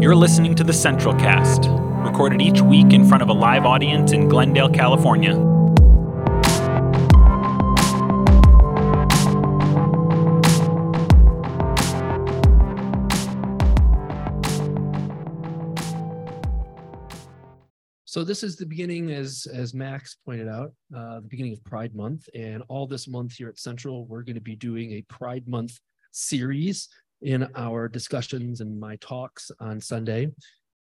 You're 0.00 0.16
listening 0.16 0.54
to 0.54 0.64
the 0.64 0.72
Central 0.72 1.12
Cast, 1.14 1.66
recorded 2.10 2.40
each 2.40 2.62
week 2.62 2.94
in 2.94 3.06
front 3.06 3.22
of 3.22 3.28
a 3.28 3.34
live 3.34 3.66
audience 3.66 4.12
in 4.12 4.30
Glendale, 4.30 4.70
California. 4.70 5.34
So 18.06 18.24
this 18.24 18.42
is 18.42 18.56
the 18.56 18.64
beginning, 18.64 19.10
as 19.10 19.46
as 19.52 19.74
Max 19.74 20.16
pointed 20.24 20.48
out, 20.48 20.72
uh, 20.96 21.16
the 21.16 21.28
beginning 21.28 21.52
of 21.52 21.62
Pride 21.62 21.94
Month, 21.94 22.26
and 22.34 22.62
all 22.68 22.86
this 22.86 23.06
month 23.06 23.34
here 23.34 23.50
at 23.50 23.58
Central, 23.58 24.06
we're 24.06 24.22
going 24.22 24.34
to 24.34 24.40
be 24.40 24.56
doing 24.56 24.92
a 24.92 25.02
Pride 25.02 25.46
Month 25.46 25.78
series 26.10 26.88
in 27.22 27.48
our 27.54 27.88
discussions 27.88 28.60
and 28.60 28.78
my 28.78 28.96
talks 28.96 29.50
on 29.60 29.80
Sunday. 29.80 30.30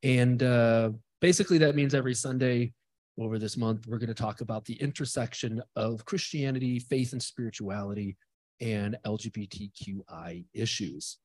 And 0.04 0.42
uh, 0.44 0.92
basically, 1.22 1.58
that 1.60 1.76
means 1.76 1.94
every 1.94 2.14
Sunday 2.14 2.74
over 3.20 3.38
this 3.38 3.58
month, 3.58 3.88
we're 3.88 3.98
going 3.98 4.08
to 4.08 4.14
talk 4.14 4.42
about 4.42 4.66
the 4.66 4.76
intersection 4.76 5.62
of 5.76 6.06
Christianity, 6.06 6.80
faith, 6.80 7.12
and 7.12 7.22
spirituality, 7.22 8.16
and 8.62 8.98
LGBTQI 9.06 10.46
issues. 10.54 11.18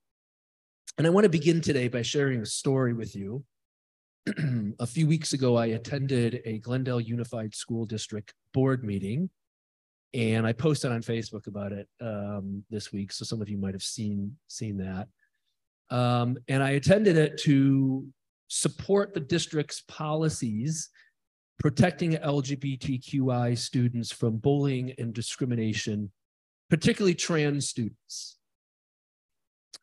And 0.98 1.06
I 1.06 1.10
want 1.10 1.24
to 1.24 1.30
begin 1.30 1.60
today 1.60 1.88
by 1.88 2.02
sharing 2.02 2.40
a 2.40 2.46
story 2.46 2.94
with 2.94 3.14
you. 3.14 3.44
a 4.80 4.86
few 4.86 5.06
weeks 5.06 5.34
ago, 5.34 5.56
I 5.56 5.66
attended 5.66 6.40
a 6.44 6.58
Glendale 6.58 7.00
Unified 7.00 7.54
School 7.54 7.84
District 7.84 8.32
board 8.52 8.82
meeting 8.82 9.28
and 10.14 10.46
I 10.46 10.52
posted 10.52 10.92
on 10.92 11.02
Facebook 11.02 11.48
about 11.48 11.72
it 11.72 11.88
um, 12.00 12.64
this 12.70 12.92
week, 12.92 13.12
so 13.12 13.24
some 13.24 13.42
of 13.42 13.48
you 13.48 13.58
might 13.58 13.74
have 13.74 13.82
seen 13.82 14.36
seen 14.46 14.78
that. 14.78 15.08
Um, 15.90 16.38
and 16.48 16.62
I 16.62 16.70
attended 16.70 17.16
it 17.16 17.36
to 17.42 18.06
support 18.48 19.12
the 19.12 19.20
district's 19.20 19.82
policies 19.88 20.88
protecting 21.58 22.12
LGBTQI 22.12 23.58
students 23.58 24.12
from 24.12 24.36
bullying 24.36 24.92
and 24.98 25.12
discrimination, 25.12 26.12
particularly 26.70 27.14
trans 27.14 27.68
students. 27.68 28.38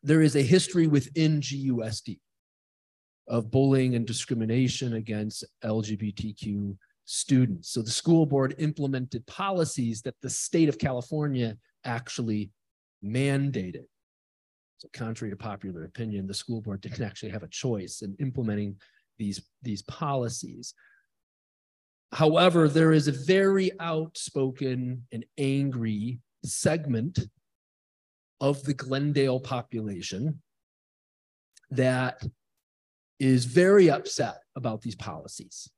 There 0.02 0.22
is 0.22 0.34
a 0.34 0.42
history 0.42 0.86
within 0.86 1.40
GUSD 1.40 2.18
of 3.28 3.50
bullying 3.50 3.94
and 3.94 4.06
discrimination 4.06 4.94
against 4.94 5.44
LGBTQ 5.64 6.76
students. 7.04 7.70
So 7.70 7.82
the 7.82 7.90
school 7.90 8.26
board 8.26 8.54
implemented 8.58 9.26
policies 9.26 10.02
that 10.02 10.20
the 10.22 10.30
state 10.30 10.68
of 10.68 10.78
California 10.78 11.56
actually 11.84 12.50
mandated. 13.04 13.84
So 14.78 14.88
contrary 14.92 15.30
to 15.30 15.36
popular 15.36 15.84
opinion, 15.84 16.26
the 16.26 16.34
school 16.34 16.60
board 16.60 16.80
didn't 16.80 17.02
actually 17.04 17.30
have 17.30 17.42
a 17.42 17.48
choice 17.48 18.02
in 18.02 18.16
implementing 18.20 18.76
these, 19.18 19.40
these 19.62 19.82
policies. 19.82 20.74
However, 22.12 22.68
there 22.68 22.92
is 22.92 23.08
a 23.08 23.12
very 23.12 23.70
outspoken 23.80 25.06
and 25.12 25.24
angry 25.38 26.20
segment 26.44 27.18
of 28.40 28.62
the 28.64 28.74
Glendale 28.74 29.38
population 29.38 30.42
that 31.70 32.22
is 33.18 33.44
very 33.44 33.88
upset 33.88 34.38
about 34.56 34.82
these 34.82 34.96
policies. 34.96 35.70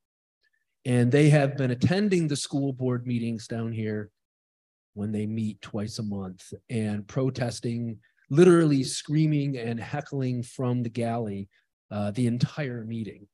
And 0.86 1.10
they 1.10 1.30
have 1.30 1.56
been 1.56 1.70
attending 1.70 2.28
the 2.28 2.36
school 2.36 2.72
board 2.72 3.06
meetings 3.06 3.46
down 3.46 3.72
here 3.72 4.10
when 4.92 5.12
they 5.12 5.26
meet 5.26 5.60
twice 5.62 5.98
a 5.98 6.02
month 6.02 6.52
and 6.68 7.06
protesting, 7.06 7.98
literally 8.30 8.82
screaming 8.82 9.56
and 9.56 9.80
heckling 9.80 10.42
from 10.42 10.82
the 10.82 10.90
galley 10.90 11.48
uh, 11.90 12.10
the 12.10 12.26
entire 12.26 12.84
meeting. 12.84 13.26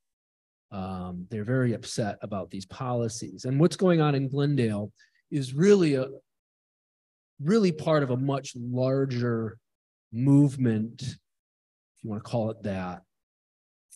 Um, 0.73 1.27
they're 1.31 1.45
very 1.45 1.73
upset 1.73 2.19
about 2.23 2.51
these 2.51 2.67
policies. 2.67 3.45
And 3.45 3.59
what's 3.59 3.77
going 3.77 4.01
on 4.01 4.15
in 4.15 4.29
Glendale 4.29 4.93
is 5.31 5.53
really 5.55 5.95
a 5.95 6.07
really 7.43 7.73
part 7.73 8.03
of 8.03 8.11
a 8.11 8.17
much 8.17 8.53
larger 8.57 9.59
movement, 10.13 11.03
if 11.03 12.05
you 12.05 12.11
want 12.11 12.23
to 12.23 12.31
call 12.31 12.51
it 12.51 12.63
that, 12.63 13.03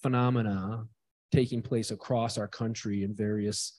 phenomena 0.03 0.87
taking 1.35 1.61
place 1.61 1.91
across 1.91 2.39
our 2.39 2.47
country 2.47 3.03
in 3.03 3.13
various 3.13 3.79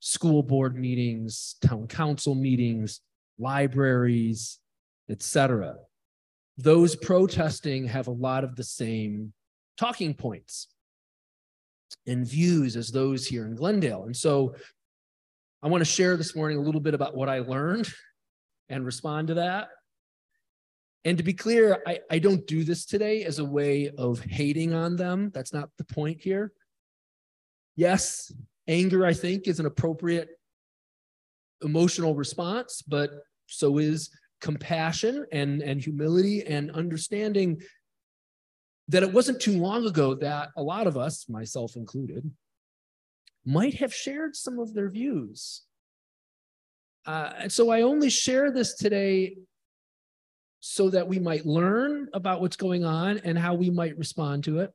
school 0.00 0.42
board 0.42 0.74
meetings, 0.74 1.56
town 1.60 1.86
council 1.86 2.34
meetings, 2.34 3.00
libraries, 3.38 4.58
etc. 5.10 5.76
Those 6.56 6.96
protesting 6.96 7.86
have 7.88 8.06
a 8.06 8.12
lot 8.12 8.42
of 8.42 8.56
the 8.56 8.64
same 8.64 9.34
talking 9.76 10.14
points 10.14 10.68
and 12.06 12.26
views 12.26 12.74
as 12.74 12.90
those 12.90 13.26
here 13.26 13.44
in 13.46 13.54
Glendale. 13.54 14.04
And 14.04 14.16
so 14.16 14.54
I 15.62 15.68
want 15.68 15.82
to 15.82 15.90
share 15.90 16.16
this 16.16 16.34
morning 16.34 16.56
a 16.56 16.62
little 16.62 16.80
bit 16.80 16.94
about 16.94 17.14
what 17.14 17.28
I 17.28 17.40
learned 17.40 17.92
and 18.70 18.84
respond 18.86 19.28
to 19.28 19.34
that. 19.34 19.68
And 21.04 21.18
to 21.18 21.24
be 21.24 21.34
clear, 21.34 21.82
I, 21.86 22.00
I 22.10 22.18
don't 22.18 22.46
do 22.46 22.64
this 22.64 22.86
today 22.86 23.24
as 23.24 23.40
a 23.40 23.44
way 23.44 23.90
of 23.98 24.20
hating 24.20 24.72
on 24.72 24.96
them. 24.96 25.30
That's 25.34 25.52
not 25.52 25.68
the 25.76 25.84
point 25.84 26.18
here. 26.20 26.52
Yes, 27.76 28.32
anger, 28.68 29.04
I 29.04 29.12
think, 29.12 29.48
is 29.48 29.60
an 29.60 29.66
appropriate 29.66 30.28
emotional 31.62 32.14
response, 32.14 32.82
but 32.82 33.10
so 33.46 33.78
is 33.78 34.10
compassion 34.40 35.26
and, 35.32 35.62
and 35.62 35.80
humility 35.80 36.44
and 36.46 36.70
understanding 36.70 37.60
that 38.88 39.02
it 39.02 39.12
wasn't 39.12 39.40
too 39.40 39.58
long 39.58 39.86
ago 39.86 40.14
that 40.14 40.50
a 40.56 40.62
lot 40.62 40.86
of 40.86 40.96
us, 40.96 41.28
myself 41.28 41.76
included, 41.76 42.30
might 43.44 43.74
have 43.74 43.94
shared 43.94 44.36
some 44.36 44.58
of 44.58 44.74
their 44.74 44.90
views. 44.90 45.62
Uh, 47.06 47.32
and 47.38 47.52
so 47.52 47.70
I 47.70 47.82
only 47.82 48.10
share 48.10 48.50
this 48.50 48.74
today 48.74 49.36
so 50.60 50.88
that 50.90 51.08
we 51.08 51.18
might 51.18 51.44
learn 51.44 52.08
about 52.14 52.40
what's 52.40 52.56
going 52.56 52.84
on 52.84 53.18
and 53.18 53.38
how 53.38 53.54
we 53.54 53.68
might 53.68 53.98
respond 53.98 54.44
to 54.44 54.60
it. 54.60 54.72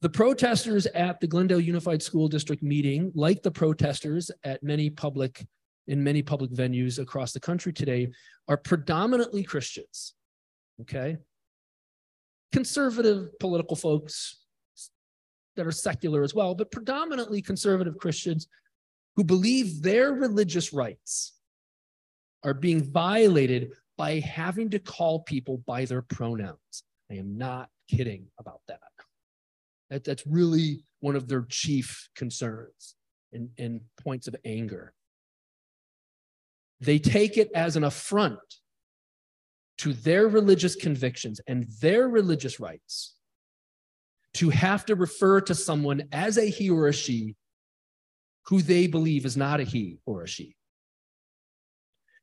The 0.00 0.08
protesters 0.08 0.86
at 0.86 1.20
the 1.20 1.26
Glendale 1.26 1.60
Unified 1.60 2.02
School 2.02 2.28
District 2.28 2.62
meeting, 2.62 3.10
like 3.14 3.42
the 3.42 3.50
protesters 3.50 4.30
at 4.44 4.62
many 4.62 4.90
public 4.90 5.44
in 5.88 6.04
many 6.04 6.22
public 6.22 6.50
venues 6.50 6.98
across 6.98 7.32
the 7.32 7.40
country 7.40 7.72
today, 7.72 8.08
are 8.46 8.58
predominantly 8.58 9.42
Christians. 9.42 10.14
Okay? 10.82 11.16
Conservative 12.52 13.36
political 13.40 13.74
folks 13.74 14.44
that 15.56 15.66
are 15.66 15.72
secular 15.72 16.22
as 16.22 16.34
well, 16.34 16.54
but 16.54 16.70
predominantly 16.70 17.42
conservative 17.42 17.98
Christians 17.98 18.48
who 19.16 19.24
believe 19.24 19.82
their 19.82 20.12
religious 20.12 20.72
rights 20.72 21.32
are 22.44 22.54
being 22.54 22.84
violated 22.84 23.72
by 23.96 24.20
having 24.20 24.70
to 24.70 24.78
call 24.78 25.20
people 25.20 25.58
by 25.66 25.84
their 25.84 26.02
pronouns. 26.02 26.84
I 27.10 27.14
am 27.14 27.36
not 27.36 27.70
kidding 27.90 28.26
about 28.38 28.60
that. 28.68 28.78
That, 29.90 30.04
that's 30.04 30.26
really 30.26 30.84
one 31.00 31.16
of 31.16 31.28
their 31.28 31.46
chief 31.48 32.08
concerns 32.14 32.94
and, 33.32 33.50
and 33.58 33.80
points 34.02 34.28
of 34.28 34.36
anger. 34.44 34.92
They 36.80 36.98
take 36.98 37.36
it 37.36 37.50
as 37.54 37.76
an 37.76 37.84
affront 37.84 38.38
to 39.78 39.92
their 39.92 40.28
religious 40.28 40.74
convictions 40.74 41.40
and 41.46 41.66
their 41.80 42.08
religious 42.08 42.60
rights 42.60 43.14
to 44.34 44.50
have 44.50 44.84
to 44.86 44.94
refer 44.94 45.40
to 45.40 45.54
someone 45.54 46.04
as 46.12 46.36
a 46.36 46.44
he 46.44 46.70
or 46.70 46.88
a 46.88 46.92
she 46.92 47.36
who 48.46 48.62
they 48.62 48.86
believe 48.86 49.24
is 49.26 49.36
not 49.36 49.60
a 49.60 49.64
he 49.64 49.98
or 50.06 50.22
a 50.22 50.28
she. 50.28 50.54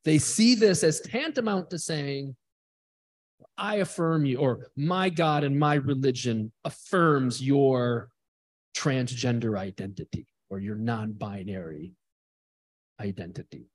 They 0.03 0.17
see 0.19 0.55
this 0.55 0.83
as 0.83 1.01
tantamount 1.01 1.71
to 1.71 1.79
saying, 1.79 2.35
I 3.57 3.77
affirm 3.77 4.25
you, 4.25 4.37
or 4.37 4.67
my 4.75 5.09
God 5.09 5.43
and 5.43 5.57
my 5.57 5.75
religion 5.75 6.51
affirms 6.63 7.41
your 7.41 8.09
transgender 8.75 9.57
identity 9.57 10.27
or 10.49 10.59
your 10.59 10.75
non 10.75 11.13
binary 11.13 11.93
identity. 12.99 13.69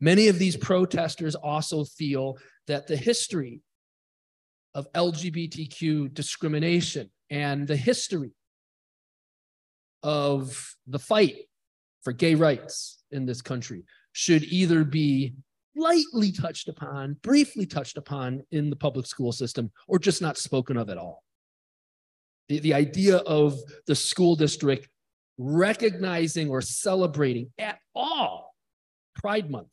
Many 0.00 0.28
of 0.28 0.38
these 0.38 0.56
protesters 0.56 1.34
also 1.34 1.84
feel 1.84 2.38
that 2.66 2.86
the 2.86 2.96
history 2.96 3.62
of 4.74 4.90
LGBTQ 4.92 6.14
discrimination 6.14 7.10
and 7.30 7.66
the 7.66 7.76
history 7.76 8.32
of 10.02 10.76
the 10.86 10.98
fight 10.98 11.36
for 12.02 12.12
gay 12.12 12.34
rights 12.34 13.02
in 13.10 13.26
this 13.26 13.42
country 13.42 13.84
should 14.12 14.44
either 14.44 14.84
be 14.84 15.34
lightly 15.78 16.32
touched 16.32 16.68
upon, 16.68 17.14
briefly 17.22 17.66
touched 17.66 17.96
upon 17.96 18.42
in 18.50 18.70
the 18.70 18.76
public 18.76 19.06
school 19.06 19.32
system, 19.32 19.70
or 19.86 19.98
just 19.98 20.20
not 20.20 20.36
spoken 20.36 20.76
of 20.76 20.90
at 20.90 20.98
all. 20.98 21.22
The, 22.48 22.60
the 22.60 22.74
idea 22.74 23.18
of 23.18 23.58
the 23.86 23.94
school 23.94 24.36
district 24.36 24.88
recognizing 25.38 26.50
or 26.50 26.60
celebrating 26.60 27.52
at 27.58 27.78
all 27.94 28.54
Pride 29.14 29.50
Month 29.50 29.72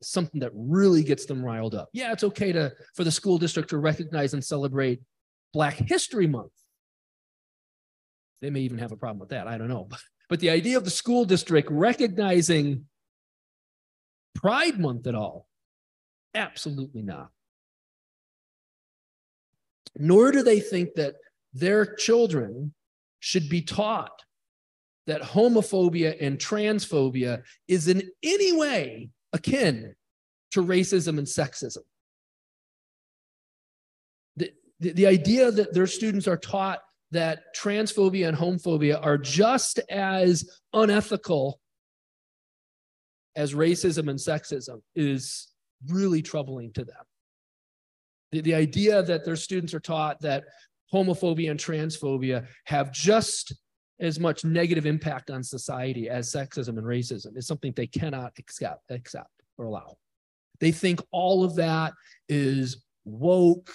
is 0.00 0.08
something 0.08 0.40
that 0.40 0.52
really 0.54 1.02
gets 1.02 1.26
them 1.26 1.44
riled 1.44 1.74
up. 1.74 1.88
Yeah, 1.92 2.12
it's 2.12 2.24
okay 2.24 2.52
to 2.52 2.72
for 2.94 3.04
the 3.04 3.10
school 3.10 3.38
district 3.38 3.70
to 3.70 3.78
recognize 3.78 4.34
and 4.34 4.44
celebrate 4.44 5.00
Black 5.52 5.74
History 5.74 6.26
Month. 6.26 6.52
They 8.40 8.50
may 8.50 8.60
even 8.60 8.78
have 8.78 8.92
a 8.92 8.96
problem 8.96 9.18
with 9.18 9.30
that. 9.30 9.46
I 9.46 9.58
don't 9.58 9.68
know. 9.68 9.88
But 10.30 10.40
the 10.40 10.50
idea 10.50 10.76
of 10.76 10.84
the 10.84 10.90
school 10.90 11.24
district 11.24 11.70
recognizing 11.70 12.84
Pride 14.40 14.78
Month 14.78 15.08
at 15.08 15.16
all, 15.16 15.48
absolutely 16.32 17.02
not. 17.02 17.30
Nor 19.96 20.30
do 20.30 20.44
they 20.44 20.60
think 20.60 20.94
that 20.94 21.16
their 21.52 21.96
children 21.96 22.72
should 23.18 23.48
be 23.48 23.62
taught 23.62 24.22
that 25.08 25.22
homophobia 25.22 26.16
and 26.20 26.38
transphobia 26.38 27.42
is 27.66 27.88
in 27.88 28.00
any 28.22 28.56
way 28.56 29.10
akin 29.32 29.96
to 30.52 30.62
racism 30.62 31.18
and 31.18 31.26
sexism. 31.26 31.82
The, 34.36 34.52
the, 34.78 34.92
the, 34.92 35.06
idea 35.08 35.50
that 35.50 35.74
their 35.74 35.88
students 35.88 36.28
are 36.28 36.36
taught 36.36 36.78
that 37.10 37.56
transphobia 37.56 38.28
and 38.28 38.36
homophobia 38.36 39.04
are 39.04 39.18
just 39.18 39.80
as 39.90 40.48
unethical 40.72 41.58
as 43.36 43.54
racism 43.54 44.08
and 44.08 44.18
sexism 44.18 44.80
is 44.94 45.48
really 45.86 46.22
troubling 46.22 46.72
to 46.72 46.84
them. 46.84 47.04
The, 48.32 48.40
the 48.40 48.54
idea 48.54 49.02
that 49.02 49.24
their 49.24 49.36
students 49.36 49.74
are 49.74 49.80
taught 49.80 50.20
that 50.20 50.44
homophobia 50.92 51.50
and 51.50 51.60
transphobia 51.60 52.46
have 52.64 52.92
just 52.92 53.54
as 54.00 54.20
much 54.20 54.44
negative 54.44 54.86
impact 54.86 55.30
on 55.30 55.42
society 55.42 56.08
as 56.08 56.32
sexism 56.32 56.78
and 56.78 56.84
racism 56.84 57.36
is 57.36 57.46
something 57.46 57.72
they 57.74 57.86
cannot 57.86 58.32
accept, 58.38 58.90
accept 58.90 59.30
or 59.56 59.66
allow. 59.66 59.96
They 60.60 60.72
think 60.72 61.00
all 61.10 61.44
of 61.44 61.56
that 61.56 61.94
is 62.28 62.84
woke, 63.04 63.72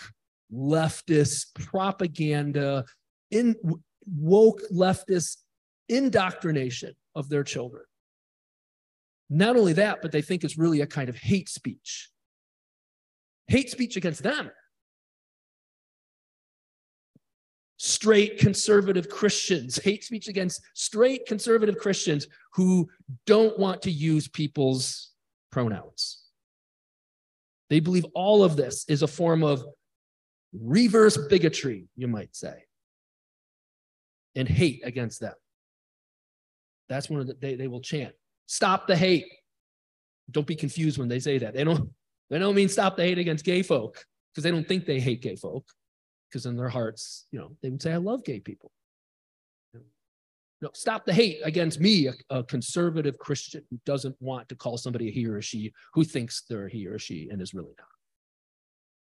leftist 0.54 1.48
propaganda, 1.56 2.86
in 3.32 3.56
woke 4.06 4.62
leftist 4.72 5.38
indoctrination 5.90 6.94
of 7.16 7.30
their 7.30 7.44
children. 7.44 7.84
Not 9.30 9.56
only 9.56 9.74
that, 9.74 10.02
but 10.02 10.12
they 10.12 10.22
think 10.22 10.44
it's 10.44 10.58
really 10.58 10.82
a 10.82 10.88
kind 10.88 11.10
of 11.10 11.16
hate 11.16 11.50
speech. 11.50 12.10
Hate 13.48 13.70
speech 13.70 13.96
against 13.96 14.24
them. 14.24 14.52
straight 17.84 18.38
conservative 18.38 19.10
Christians, 19.10 19.76
hate 19.76 20.06
speech 20.06 20.30
against 20.30 20.62
straight 20.74 21.26
conservative 21.26 21.78
Christians 21.78 22.28
who 22.54 22.90
don't 23.26 23.60
want 23.60 23.82
to 23.82 23.92
use 23.92 24.26
people's 24.30 25.12
pronouns. 25.52 26.24
They 27.70 27.82
believe 27.82 28.06
all 28.16 28.42
of 28.42 28.56
this 28.56 28.86
is 28.88 29.02
a 29.02 29.08
form 29.08 29.44
of 29.44 29.66
reverse 30.58 31.18
bigotry, 31.28 31.90
you 31.98 32.08
might 32.08 32.34
say, 32.34 32.64
and 34.34 34.48
hate 34.48 34.80
against 34.86 35.20
them. 35.20 35.36
That's 36.88 37.10
one 37.10 37.20
of 37.20 37.28
the, 37.28 37.34
they, 37.34 37.56
they 37.56 37.68
will 37.68 37.82
chant, 37.82 38.14
stop 38.46 38.88
the 38.88 38.96
hate. 38.96 39.26
Don't 40.32 40.48
be 40.48 40.56
confused 40.56 40.98
when 40.98 41.10
they 41.10 41.20
say 41.20 41.38
that. 41.40 41.54
They 41.54 41.64
don't, 41.64 41.90
they 42.30 42.40
don't 42.40 42.56
mean 42.56 42.70
stop 42.70 42.96
the 42.96 43.04
hate 43.04 43.18
against 43.18 43.46
gay 43.46 43.62
folk 43.62 44.04
because 44.34 44.44
they 44.44 44.52
don't 44.52 44.68
think 44.68 44.86
they 44.86 45.00
hate 45.00 45.22
gay 45.22 45.36
folk 45.36 45.66
because 46.30 46.46
in 46.46 46.56
their 46.56 46.70
hearts, 46.70 47.28
you 47.32 47.40
know, 47.40 47.56
they 47.62 47.70
would 47.70 47.82
say, 47.82 47.94
I 47.94 47.98
love 47.98 48.24
gay 48.24 48.40
people. 48.40 48.72
No, 50.64 50.70
stop 50.74 51.06
the 51.06 51.14
hate 51.14 51.42
against 51.44 51.82
me, 51.82 52.08
a, 52.08 52.14
a, 52.30 52.42
conservative 52.42 53.18
Christian 53.18 53.64
who 53.70 53.78
doesn't 53.86 54.16
want 54.22 54.48
to 54.48 54.56
call 54.56 54.78
somebody 54.78 55.10
a 55.10 55.12
he 55.12 55.28
or 55.28 55.38
a 55.38 55.42
she, 55.42 55.74
who 55.94 56.06
thinks 56.06 56.44
they're 56.50 56.68
a 56.68 56.72
he 56.72 56.88
or 56.88 56.98
she 56.98 57.28
and 57.30 57.42
is 57.42 57.54
really 57.54 57.74
not. 57.78 57.88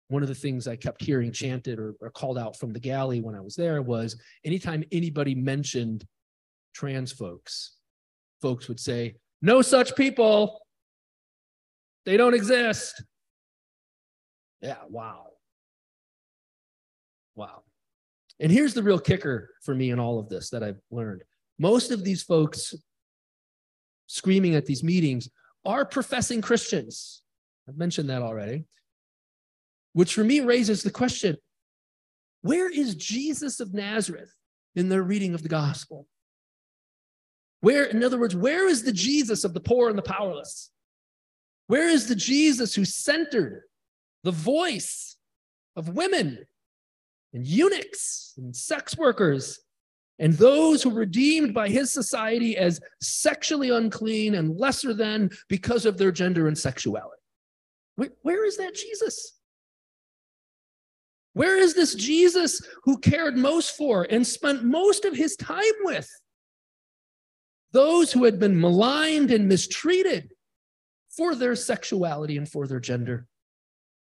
One 0.10 0.22
of 0.22 0.28
the 0.28 0.36
things 0.36 0.68
I 0.68 0.76
kept 0.76 1.02
hearing 1.02 1.32
chanted 1.32 1.80
or, 1.80 1.96
or 2.02 2.12
called 2.12 2.38
out 2.38 2.60
from 2.60 2.74
the 2.74 2.80
galley 2.80 3.22
when 3.22 3.36
I 3.36 3.40
was 3.40 3.56
there 3.56 3.82
was 3.82 4.22
anytime 4.44 4.84
anybody 4.92 5.34
mentioned 5.34 6.06
trans 6.74 7.14
folks, 7.14 7.78
folks 8.42 8.68
would 8.68 8.80
say, 8.80 9.16
No 9.42 9.62
such 9.62 9.96
people. 9.96 10.62
They 12.06 12.18
don't 12.18 12.34
exist. 12.34 13.04
Yeah, 14.62 14.78
wow. 14.90 15.28
Wow. 17.36 17.64
And 18.40 18.52
here's 18.52 18.74
the 18.74 18.84
real 18.84 19.00
kicker 19.00 19.52
for 19.62 19.74
me 19.74 19.92
in 19.92 20.00
all 20.00 20.20
of 20.20 20.30
this 20.30 20.50
that 20.50 20.64
I've 20.64 20.80
learned. 20.92 21.24
Most 21.58 21.92
of 21.92 22.04
these 22.04 22.24
folks 22.24 22.74
screaming 24.08 24.56
at 24.56 24.66
these 24.66 24.84
meetings 24.84 25.30
are 25.66 25.86
professing 25.86 26.42
Christians. 26.42 27.24
I've 27.68 27.78
mentioned 27.78 28.10
that 28.10 28.22
already, 28.22 28.66
which 29.94 30.14
for 30.14 30.24
me 30.24 30.42
raises 30.42 30.84
the 30.84 30.92
question 30.92 31.38
where 32.42 32.70
is 32.70 32.94
Jesus 32.94 33.60
of 33.60 33.74
Nazareth 33.74 34.32
in 34.76 34.88
their 34.88 35.02
reading 35.02 35.34
of 35.34 35.42
the 35.42 35.50
gospel? 35.50 36.08
Where, 37.66 37.86
in 37.86 38.04
other 38.04 38.20
words, 38.20 38.36
where 38.36 38.68
is 38.68 38.84
the 38.84 38.92
Jesus 38.92 39.44
of 39.44 39.56
the 39.56 39.60
poor 39.60 39.90
and 39.90 39.98
the 39.98 40.04
powerless? 40.04 40.70
Where 41.66 41.90
is 41.90 42.08
the 42.08 42.14
Jesus 42.14 42.76
who 42.76 42.86
centered 42.86 43.64
the 44.24 44.30
voice 44.30 45.18
of 45.76 45.96
women 45.96 46.46
and 47.34 47.44
eunuchs 47.44 48.36
and 48.38 48.56
sex 48.56 48.96
workers 48.96 49.62
and 50.20 50.34
those 50.34 50.84
who 50.84 50.92
were 50.92 51.00
redeemed 51.00 51.56
by 51.56 51.68
his 51.68 51.92
society 51.92 52.56
as 52.56 52.80
sexually 53.02 53.72
unclean 53.72 54.36
and 54.36 54.60
lesser 54.60 54.94
than 54.94 55.32
because 55.50 55.88
of 55.88 55.98
their 55.98 56.12
gender 56.12 56.48
and 56.48 56.56
sexuality. 56.56 57.24
where, 57.96 58.12
where 58.22 58.46
is 58.46 58.58
that 58.58 58.76
Jesus? 58.76 59.40
Where 61.34 61.58
is 61.58 61.74
this 61.74 61.96
Jesus 61.96 62.62
who 62.84 63.00
cared 63.00 63.36
most 63.36 63.76
for 63.76 64.06
and 64.12 64.26
spent 64.26 64.64
most 64.64 65.04
of 65.04 65.16
his 65.16 65.36
time 65.36 65.64
with? 65.82 66.08
Those 67.76 68.14
who 68.14 68.24
had 68.24 68.40
been 68.40 68.58
maligned 68.58 69.32
and 69.32 69.50
mistreated 69.50 70.32
for 71.10 71.36
their 71.36 71.58
sexuality 71.58 72.38
and 72.38 72.48
for 72.48 72.68
their 72.68 72.80
gender 72.80 73.28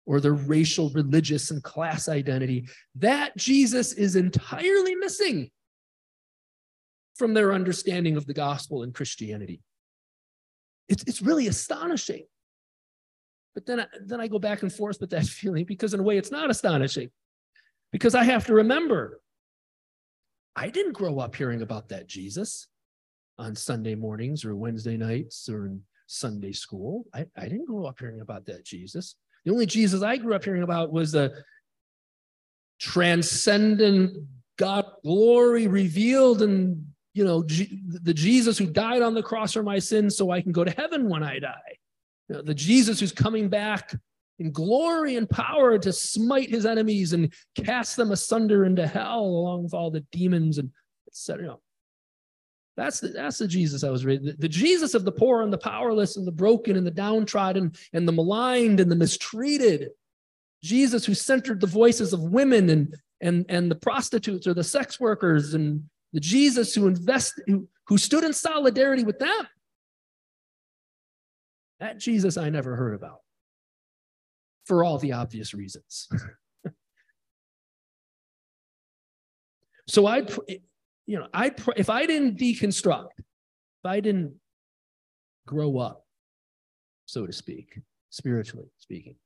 or 0.04 0.18
their 0.18 0.32
racial, 0.32 0.90
religious, 0.90 1.52
and 1.52 1.62
class 1.62 2.08
identity. 2.08 2.66
That 2.96 3.36
Jesus 3.36 3.92
is 3.92 4.16
entirely 4.16 4.96
missing 4.96 5.52
from 7.14 7.34
their 7.34 7.52
understanding 7.52 8.16
of 8.16 8.26
the 8.26 8.34
gospel 8.34 8.82
and 8.82 8.92
Christianity. 8.92 9.60
It's, 10.88 11.04
it's 11.04 11.22
really 11.22 11.46
astonishing. 11.46 12.24
But 13.54 13.64
then 13.64 13.78
I, 13.78 13.86
then 14.04 14.20
I 14.20 14.26
go 14.26 14.40
back 14.40 14.62
and 14.62 14.72
forth 14.72 15.00
with 15.00 15.10
that 15.10 15.26
feeling 15.40 15.66
because, 15.66 15.94
in 15.94 16.00
a 16.00 16.02
way, 16.02 16.18
it's 16.18 16.32
not 16.32 16.50
astonishing. 16.50 17.10
Because 17.92 18.16
I 18.16 18.24
have 18.24 18.44
to 18.46 18.54
remember, 18.54 19.20
I 20.56 20.68
didn't 20.68 20.94
grow 20.94 21.20
up 21.20 21.36
hearing 21.36 21.62
about 21.62 21.90
that 21.90 22.08
Jesus 22.08 22.66
on 23.38 23.54
Sunday 23.54 23.94
mornings 23.94 24.44
or 24.44 24.54
Wednesday 24.54 24.96
nights 24.96 25.48
or 25.48 25.66
in 25.66 25.82
Sunday 26.06 26.52
school. 26.52 27.06
I, 27.14 27.26
I 27.36 27.48
didn't 27.48 27.66
grow 27.66 27.86
up 27.86 27.98
hearing 27.98 28.20
about 28.20 28.46
that 28.46 28.64
Jesus. 28.64 29.16
The 29.44 29.52
only 29.52 29.66
Jesus 29.66 30.02
I 30.02 30.16
grew 30.16 30.34
up 30.34 30.44
hearing 30.44 30.62
about 30.62 30.92
was 30.92 31.12
the 31.12 31.32
transcendent 32.78 34.16
God 34.58 34.84
glory 35.04 35.66
revealed 35.66 36.42
and 36.42 36.84
you 37.14 37.24
know 37.24 37.42
G- 37.44 37.80
the 37.86 38.14
Jesus 38.14 38.58
who 38.58 38.66
died 38.66 39.02
on 39.02 39.14
the 39.14 39.22
cross 39.22 39.52
for 39.52 39.62
my 39.62 39.78
sins 39.78 40.16
so 40.16 40.30
I 40.30 40.40
can 40.40 40.52
go 40.52 40.64
to 40.64 40.70
heaven 40.70 41.08
when 41.08 41.22
I 41.22 41.38
die. 41.38 41.76
You 42.28 42.36
know, 42.36 42.42
the 42.42 42.54
Jesus 42.54 43.00
who's 43.00 43.12
coming 43.12 43.48
back 43.48 43.94
in 44.38 44.50
glory 44.50 45.16
and 45.16 45.28
power 45.28 45.78
to 45.78 45.92
smite 45.92 46.50
his 46.50 46.66
enemies 46.66 47.12
and 47.12 47.32
cast 47.56 47.96
them 47.96 48.10
asunder 48.10 48.64
into 48.64 48.86
hell 48.86 49.20
along 49.20 49.64
with 49.64 49.74
all 49.74 49.90
the 49.90 50.04
demons 50.12 50.58
and 50.58 50.70
etc. 51.08 51.42
You 51.42 51.48
know, 51.48 51.60
that's 52.76 53.00
the, 53.00 53.08
that's 53.08 53.38
the 53.38 53.48
Jesus 53.48 53.84
I 53.84 53.90
was 53.90 54.04
reading. 54.04 54.26
The, 54.26 54.32
the, 54.32 54.48
Jesus 54.48 54.94
of 54.94 55.04
the 55.04 55.12
poor 55.12 55.42
and 55.42 55.52
the 55.52 55.58
powerless 55.58 56.16
and 56.16 56.26
the 56.26 56.32
broken 56.32 56.76
and 56.76 56.86
the 56.86 56.90
downtrodden 56.90 57.72
and 57.92 58.08
the 58.08 58.12
maligned 58.12 58.80
and 58.80 58.90
the 58.90 58.96
mistreated. 58.96 59.90
Jesus 60.62 61.04
who 61.04 61.14
centered 61.14 61.60
the 61.60 61.66
voices 61.66 62.12
of 62.12 62.22
women 62.22 62.70
and, 62.70 62.96
and, 63.20 63.44
and 63.48 63.70
the 63.70 63.74
prostitutes 63.74 64.46
or 64.46 64.54
the 64.54 64.64
sex 64.64 64.98
workers 65.00 65.54
and 65.54 65.82
the 66.12 66.20
Jesus 66.20 66.74
who 66.74 66.86
invested, 66.86 67.44
who, 67.46 67.68
who 67.88 67.98
stood 67.98 68.24
in 68.24 68.32
solidarity 68.32 69.04
with 69.04 69.18
them. 69.18 69.48
That 71.80 71.98
Jesus 71.98 72.36
I 72.36 72.48
never 72.48 72.76
heard 72.76 72.94
about 72.94 73.18
for 74.66 74.84
all 74.84 74.98
the 74.98 75.12
obvious 75.12 75.52
reasons. 75.52 76.08
so 79.88 80.06
I 80.06 80.24
you 81.06 81.18
know, 81.18 81.26
I 81.34 81.52
if 81.76 81.90
I 81.90 82.06
didn't 82.06 82.38
deconstruct, 82.38 83.18
if 83.18 83.86
I 83.86 84.00
didn't 84.00 84.34
grow 85.46 85.78
up, 85.78 86.04
so 87.06 87.26
to 87.26 87.32
speak, 87.32 87.80
spiritually 88.10 88.70
speaking, 88.78 89.16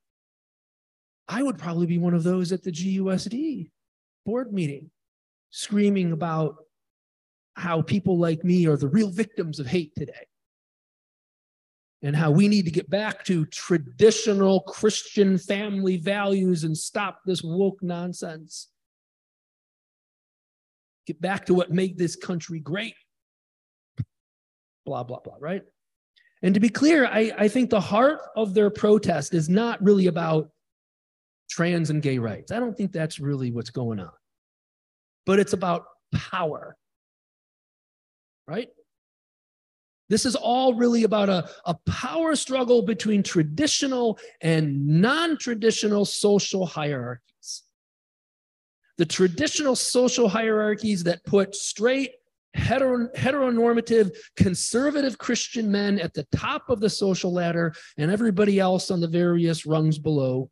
I 1.27 1.43
would 1.43 1.57
probably 1.57 1.85
be 1.85 1.97
one 1.97 2.13
of 2.13 2.23
those 2.23 2.51
at 2.51 2.63
the 2.63 2.71
GUSD 2.71 3.69
board 4.25 4.53
meeting, 4.53 4.89
screaming 5.49 6.11
about 6.11 6.55
how 7.55 7.81
people 7.81 8.17
like 8.17 8.43
me 8.43 8.67
are 8.67 8.77
the 8.77 8.87
real 8.87 9.09
victims 9.09 9.59
of 9.59 9.67
hate 9.67 9.93
today. 9.95 10.27
And 12.03 12.15
how 12.15 12.29
we 12.29 12.47
need 12.47 12.65
to 12.65 12.71
get 12.71 12.89
back 12.91 13.25
to 13.25 13.45
traditional 13.47 14.61
Christian 14.61 15.37
family 15.37 15.97
values 15.97 16.63
and 16.63 16.77
stop 16.77 17.21
this 17.25 17.41
woke 17.41 17.81
nonsense 17.81 18.67
Get 21.07 21.21
back 21.21 21.45
to 21.45 21.53
what 21.53 21.71
made 21.71 21.97
this 21.97 22.15
country 22.15 22.59
great. 22.59 22.93
Blah, 24.85 25.03
blah, 25.03 25.19
blah, 25.19 25.35
right? 25.39 25.63
And 26.43 26.53
to 26.53 26.59
be 26.59 26.69
clear, 26.69 27.05
I, 27.05 27.31
I 27.37 27.47
think 27.47 27.69
the 27.69 27.81
heart 27.81 28.19
of 28.35 28.53
their 28.53 28.69
protest 28.69 29.33
is 29.33 29.49
not 29.49 29.81
really 29.81 30.07
about 30.07 30.49
trans 31.49 31.89
and 31.89 32.01
gay 32.01 32.17
rights. 32.17 32.51
I 32.51 32.59
don't 32.59 32.75
think 32.75 32.91
that's 32.91 33.19
really 33.19 33.51
what's 33.51 33.69
going 33.69 33.99
on. 33.99 34.11
But 35.25 35.39
it's 35.39 35.53
about 35.53 35.85
power, 36.13 36.75
right? 38.47 38.69
This 40.09 40.25
is 40.25 40.35
all 40.35 40.73
really 40.73 41.03
about 41.03 41.29
a, 41.29 41.49
a 41.65 41.75
power 41.85 42.35
struggle 42.35 42.81
between 42.81 43.23
traditional 43.23 44.19
and 44.41 44.85
non 44.87 45.37
traditional 45.37 46.05
social 46.05 46.65
hierarchies. 46.65 47.23
The 48.97 49.05
traditional 49.05 49.75
social 49.75 50.27
hierarchies 50.27 51.03
that 51.03 51.23
put 51.25 51.55
straight, 51.55 52.11
heteronormative, 52.55 54.15
conservative 54.35 55.17
Christian 55.17 55.71
men 55.71 55.99
at 55.99 56.13
the 56.13 56.25
top 56.35 56.69
of 56.69 56.79
the 56.79 56.89
social 56.89 57.31
ladder 57.31 57.75
and 57.97 58.09
everybody 58.09 58.59
else 58.59 58.89
on 58.89 58.99
the 58.99 59.07
various 59.07 59.65
rungs 59.65 59.99
below. 59.99 60.49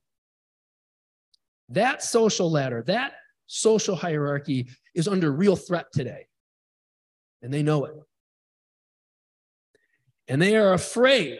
That 1.69 2.03
social 2.03 2.51
ladder, 2.51 2.83
that 2.85 3.13
social 3.47 3.95
hierarchy 3.95 4.67
is 4.93 5.07
under 5.07 5.31
real 5.31 5.55
threat 5.55 5.87
today. 5.91 6.27
And 7.41 7.51
they 7.51 7.63
know 7.63 7.85
it. 7.85 7.95
And 10.27 10.41
they 10.41 10.55
are 10.55 10.73
afraid 10.73 11.39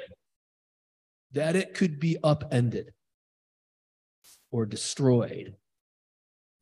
that 1.34 1.56
it 1.56 1.74
could 1.74 2.00
be 2.00 2.18
upended 2.24 2.94
or 4.52 4.66
destroyed. 4.66 5.56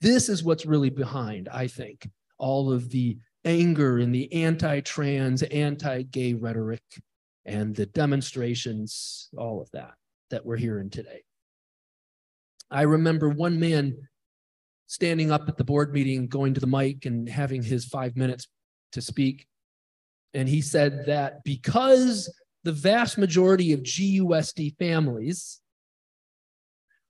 This 0.03 0.27
is 0.27 0.43
what's 0.43 0.65
really 0.65 0.89
behind, 0.89 1.47
I 1.47 1.67
think, 1.67 2.09
all 2.37 2.73
of 2.73 2.89
the 2.89 3.17
anger 3.45 3.99
and 3.99 4.13
the 4.13 4.31
anti 4.33 4.81
trans, 4.81 5.43
anti 5.43 6.01
gay 6.01 6.33
rhetoric 6.33 6.83
and 7.45 7.73
the 7.73 7.85
demonstrations, 7.85 9.29
all 9.37 9.61
of 9.61 9.71
that 9.71 9.93
that 10.29 10.45
we're 10.45 10.57
hearing 10.57 10.89
today. 10.89 11.23
I 12.69 12.81
remember 12.81 13.29
one 13.29 13.57
man 13.61 13.95
standing 14.87 15.31
up 15.31 15.47
at 15.47 15.55
the 15.55 15.63
board 15.63 15.93
meeting, 15.93 16.27
going 16.27 16.53
to 16.53 16.59
the 16.59 16.67
mic 16.67 17.05
and 17.05 17.29
having 17.29 17.63
his 17.63 17.85
five 17.85 18.17
minutes 18.17 18.49
to 18.91 19.01
speak. 19.01 19.47
And 20.33 20.49
he 20.49 20.59
said 20.59 21.05
that 21.05 21.45
because 21.45 22.29
the 22.65 22.73
vast 22.73 23.17
majority 23.17 23.71
of 23.71 23.83
GUSD 23.83 24.77
families 24.77 25.61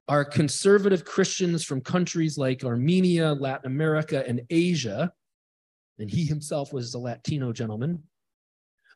are 0.07 0.25
conservative 0.25 1.05
Christians 1.05 1.63
from 1.63 1.81
countries 1.81 2.37
like 2.37 2.63
Armenia, 2.63 3.33
Latin 3.33 3.67
America, 3.67 4.23
and 4.27 4.41
Asia, 4.49 5.11
and 5.99 6.09
he 6.09 6.25
himself 6.25 6.73
was 6.73 6.93
a 6.93 6.99
Latino 6.99 7.53
gentleman. 7.53 8.03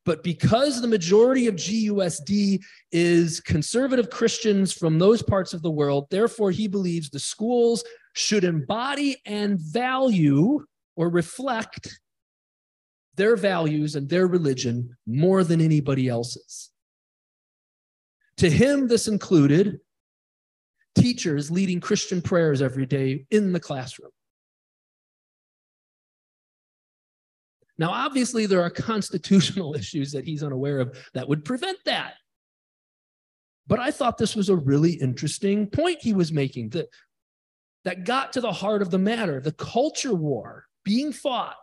But 0.06 0.24
because 0.24 0.82
the 0.82 0.88
majority 0.88 1.48
of 1.48 1.56
GUSD 1.56 2.62
is 2.92 3.42
conservative 3.42 4.10
Christians 4.10 4.72
from 4.72 4.98
those 4.98 5.22
parts 5.22 5.54
of 5.54 5.62
the 5.62 5.72
world, 5.72 6.08
therefore 6.10 6.52
he 6.52 6.68
believes 6.68 7.10
the 7.10 7.20
schools 7.20 7.84
should 8.14 8.44
embody 8.44 9.18
and 9.26 9.60
value 9.60 10.66
or 10.96 11.10
reflect 11.10 12.00
their 13.16 13.36
values 13.36 13.96
and 13.96 14.08
their 14.08 14.28
religion 14.28 14.96
more 15.06 15.44
than 15.44 15.60
anybody 15.60 16.08
else's. 16.08 16.72
To 18.38 18.50
him, 18.50 18.88
this 18.88 19.08
included 19.08 19.80
teachers 20.98 21.52
leading 21.52 21.80
Christian 21.80 22.22
prayers 22.22 22.62
every 22.62 22.86
day 22.86 23.26
in 23.32 23.54
the 23.54 23.60
classroom. 23.60 24.12
Now, 27.78 27.92
obviously, 27.92 28.46
there 28.46 28.62
are 28.62 28.70
constitutional 28.92 29.76
issues 29.76 30.12
that 30.12 30.26
he's 30.26 30.44
unaware 30.44 30.80
of 30.80 30.98
that 31.14 31.28
would 31.28 31.46
prevent 31.46 31.78
that. 31.86 32.14
But 33.68 33.80
I 33.80 33.92
thought 33.92 34.18
this 34.18 34.36
was 34.36 34.50
a 34.50 34.56
really 34.56 34.94
interesting 34.94 35.68
point 35.68 36.00
he 36.02 36.14
was 36.14 36.32
making 36.32 36.70
that, 36.70 36.88
that 37.84 38.06
got 38.06 38.34
to 38.34 38.42
the 38.42 38.52
heart 38.52 38.82
of 38.82 38.92
the 38.92 38.98
matter 38.98 39.42
the 39.42 39.52
culture 39.52 40.14
war 40.14 40.66
being 40.84 41.12
fought 41.12 41.58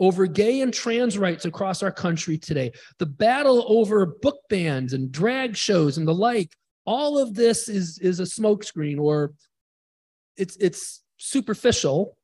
over 0.00 0.26
gay 0.26 0.60
and 0.60 0.72
trans 0.72 1.18
rights 1.18 1.44
across 1.44 1.82
our 1.82 1.90
country 1.90 2.38
today, 2.38 2.72
the 2.98 3.06
battle 3.06 3.64
over 3.68 4.06
book 4.06 4.38
bans 4.48 4.92
and 4.92 5.10
drag 5.10 5.56
shows 5.56 5.98
and 5.98 6.06
the 6.06 6.14
like, 6.14 6.54
all 6.88 7.18
of 7.18 7.34
this 7.34 7.68
is, 7.68 7.98
is 7.98 8.18
a 8.18 8.22
smokescreen 8.22 8.98
or 8.98 9.34
it's, 10.38 10.56
it's 10.56 11.02
superficial. 11.18 12.16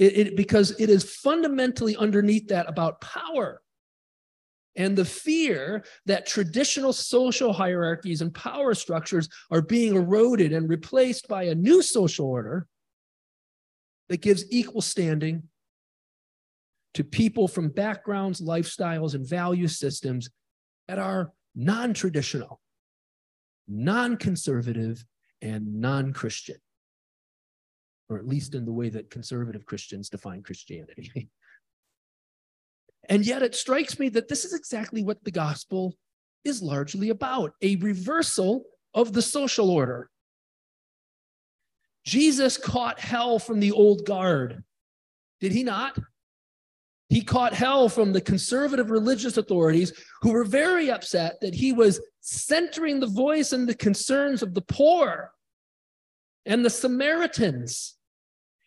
It, 0.00 0.18
it, 0.18 0.36
because 0.36 0.72
it 0.80 0.90
is 0.90 1.04
fundamentally 1.04 1.96
underneath 1.96 2.48
that 2.48 2.68
about 2.68 3.00
power 3.00 3.62
and 4.74 4.98
the 4.98 5.04
fear 5.04 5.84
that 6.06 6.26
traditional 6.26 6.92
social 6.92 7.52
hierarchies 7.52 8.20
and 8.20 8.34
power 8.34 8.74
structures 8.74 9.28
are 9.52 9.62
being 9.62 9.94
eroded 9.94 10.52
and 10.52 10.68
replaced 10.68 11.28
by 11.28 11.44
a 11.44 11.54
new 11.54 11.80
social 11.80 12.26
order 12.26 12.66
that 14.08 14.20
gives 14.20 14.44
equal 14.50 14.82
standing 14.82 15.44
to 16.94 17.04
people 17.04 17.46
from 17.46 17.68
backgrounds, 17.68 18.40
lifestyles, 18.40 19.14
and 19.14 19.24
value 19.24 19.68
systems 19.68 20.28
that 20.88 20.98
are 20.98 21.30
non 21.54 21.94
traditional, 21.94 22.60
non 23.68 24.16
conservative, 24.16 25.04
and 25.42 25.80
non 25.80 26.12
Christian, 26.12 26.56
or 28.08 28.18
at 28.18 28.26
least 28.26 28.54
in 28.54 28.64
the 28.64 28.72
way 28.72 28.88
that 28.88 29.10
conservative 29.10 29.66
Christians 29.66 30.08
define 30.08 30.42
Christianity. 30.42 31.30
and 33.08 33.24
yet 33.26 33.42
it 33.42 33.54
strikes 33.54 33.98
me 33.98 34.08
that 34.10 34.28
this 34.28 34.44
is 34.44 34.54
exactly 34.54 35.02
what 35.02 35.22
the 35.24 35.30
gospel 35.30 35.94
is 36.44 36.62
largely 36.62 37.10
about 37.10 37.52
a 37.62 37.76
reversal 37.76 38.64
of 38.94 39.12
the 39.12 39.22
social 39.22 39.70
order. 39.70 40.10
Jesus 42.04 42.58
caught 42.58 43.00
hell 43.00 43.38
from 43.38 43.60
the 43.60 43.72
old 43.72 44.04
guard, 44.04 44.62
did 45.40 45.52
he 45.52 45.62
not? 45.62 45.98
He 47.08 47.22
caught 47.22 47.54
hell 47.54 47.88
from 47.88 48.12
the 48.12 48.20
conservative 48.20 48.90
religious 48.90 49.36
authorities 49.36 49.92
who 50.22 50.32
were 50.32 50.44
very 50.44 50.90
upset 50.90 51.36
that 51.40 51.54
he 51.54 51.72
was 51.72 52.00
centering 52.26 53.00
the 53.00 53.06
voice 53.06 53.52
and 53.52 53.68
the 53.68 53.74
concerns 53.74 54.42
of 54.42 54.54
the 54.54 54.62
poor 54.62 55.30
and 56.46 56.64
the 56.64 56.70
Samaritans 56.70 57.96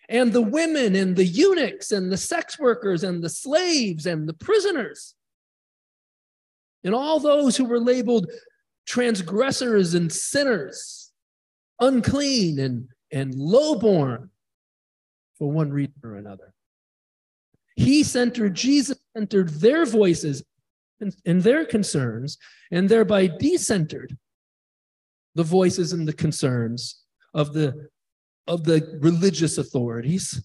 and 0.10 0.32
the 0.32 0.44
women 0.44 0.96
and 0.96 1.16
the 1.16 1.26
eunuchs 1.26 1.92
and 1.92 2.12
the 2.12 2.18
sex 2.18 2.60
workers 2.60 3.04
and 3.04 3.24
the 3.24 3.30
slaves 3.30 4.06
and 4.06 4.30
the 4.30 4.34
prisoners 4.34 5.16
and 6.84 6.94
all 6.94 7.20
those 7.20 7.58
who 7.58 7.66
were 7.66 7.80
labeled 7.80 8.30
transgressors 8.86 9.96
and 9.96 10.14
sinners, 10.14 11.12
unclean 11.80 12.60
and, 12.60 12.88
and 13.12 13.34
lowborn 13.34 14.30
for 15.40 15.52
one 15.52 15.72
reason 15.72 15.96
or 16.04 16.16
another. 16.16 16.54
He 17.76 18.04
centered, 18.04 18.54
Jesus 18.54 19.00
centered 19.16 19.50
their 19.50 19.84
voices 19.86 20.44
and, 21.00 21.42
their 21.44 21.66
concerns, 21.66 22.38
and 22.72 22.90
thereby 22.90 23.28
decentered 23.28 24.18
the 25.36 25.44
voices 25.44 25.94
and 25.94 26.08
the 26.08 26.14
concerns 26.14 27.04
of 27.34 27.54
the, 27.54 27.88
of 28.48 28.64
the 28.64 28.98
religious 29.02 29.58
authorities, 29.58 30.44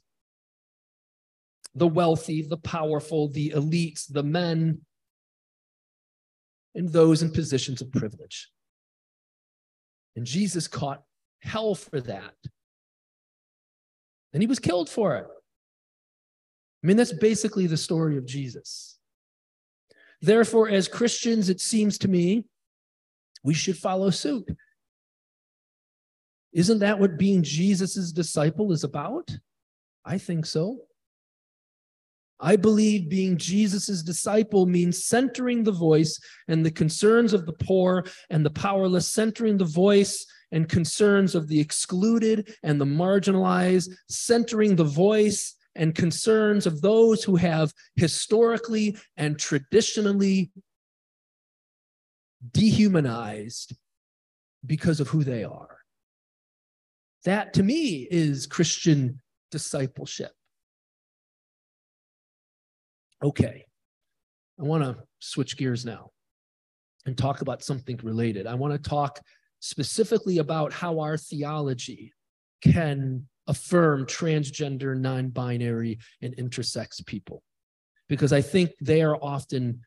the 1.75 1.89
wealthy, 1.89 2.43
the 2.43 2.59
powerful, 2.59 3.29
the 3.29 3.51
elites, 3.51 4.05
the 4.11 4.23
men, 4.23 4.81
and 6.75 6.89
those 6.91 7.23
in 7.23 7.31
positions 7.31 7.81
of 7.81 7.91
privilege. 7.93 8.51
And 10.17 10.27
Jesus 10.27 10.69
caught 10.69 11.03
hell 11.41 11.75
for 11.75 12.01
that. 12.03 12.35
And 14.33 14.43
he 14.43 14.47
was 14.47 14.59
killed 14.59 14.89
for 14.89 15.17
it. 15.17 15.27
I 16.83 16.87
mean, 16.87 16.97
that's 16.97 17.13
basically 17.13 17.67
the 17.67 17.77
story 17.77 18.17
of 18.17 18.27
Jesus. 18.27 18.99
Therefore, 20.23 20.69
as 20.69 20.87
Christians, 20.87 21.49
it 21.49 21.61
seems 21.61 21.99
to 21.99 22.09
me 22.09 22.45
we 23.43 23.55
should 23.55 23.77
follow 23.77 24.11
suit. 24.11 24.49
Isn't 26.53 26.79
that 26.79 27.01
what 27.01 27.19
being 27.19 27.43
Jesus's 27.43 28.13
disciple 28.13 28.71
is 28.73 28.85
about? 28.85 29.37
I 30.05 30.19
think 30.19 30.47
so. 30.47 30.79
I 32.39 32.57
believe 32.57 33.09
being 33.09 33.37
Jesus's 33.37 34.03
disciple 34.03 34.67
means 34.67 35.05
centering 35.05 35.63
the 35.63 35.73
voice 35.73 36.21
and 36.49 36.65
the 36.65 36.71
concerns 36.71 37.33
of 37.33 37.47
the 37.47 37.53
poor 37.53 38.05
and 38.31 38.45
the 38.45 38.51
powerless, 38.51 39.09
centering 39.09 39.57
the 39.57 39.65
voice 39.65 40.27
and 40.51 40.69
concerns 40.69 41.35
of 41.35 41.49
the 41.49 41.59
excluded 41.59 42.55
and 42.63 42.81
the 42.81 42.85
marginalized, 42.85 43.91
centering 44.09 44.77
the 44.77 44.85
voice 44.85 45.55
and 45.75 45.95
concerns 45.95 46.67
of 46.67 46.81
those 46.81 47.25
who 47.25 47.37
have 47.37 47.73
historically 47.97 48.97
and 49.17 49.39
traditionally 49.39 50.51
dehumanized 52.51 53.75
because 54.67 55.01
of 55.01 55.09
who 55.09 55.25
they 55.25 55.45
are. 55.45 55.79
That 57.25 57.55
to 57.55 57.63
me 57.63 58.07
is 58.11 58.47
Christian 58.47 59.21
discipleship. 59.51 60.33
Okay, 63.23 63.65
I 64.59 64.65
want 64.65 64.83
to 64.83 64.97
switch 65.21 65.57
gears 65.57 65.85
now 65.85 66.11
and 67.07 67.17
talk 67.17 67.41
about 67.41 67.63
something 67.63 67.99
related. 68.03 68.47
I 68.47 68.55
want 68.55 68.73
to 68.73 68.91
talk 68.91 69.21
specifically 69.61 70.39
about 70.39 70.73
how 70.73 70.99
our 70.99 71.17
theology 71.17 72.13
can 72.63 73.29
affirm 73.47 74.07
transgender, 74.07 74.97
non 74.97 75.29
binary, 75.29 75.99
and 76.21 76.37
intersex 76.37 77.05
people, 77.07 77.43
because 78.09 78.33
I 78.33 78.41
think 78.41 78.71
they 78.81 79.03
are 79.03 79.17
often 79.17 79.81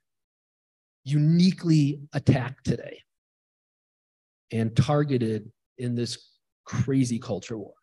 uniquely 1.03 1.99
attacked 2.13 2.65
today 2.65 3.01
and 4.51 4.75
targeted 4.75 5.51
in 5.77 5.95
this 5.95 6.31
crazy 6.65 7.19
culture 7.19 7.57
war, 7.57 7.73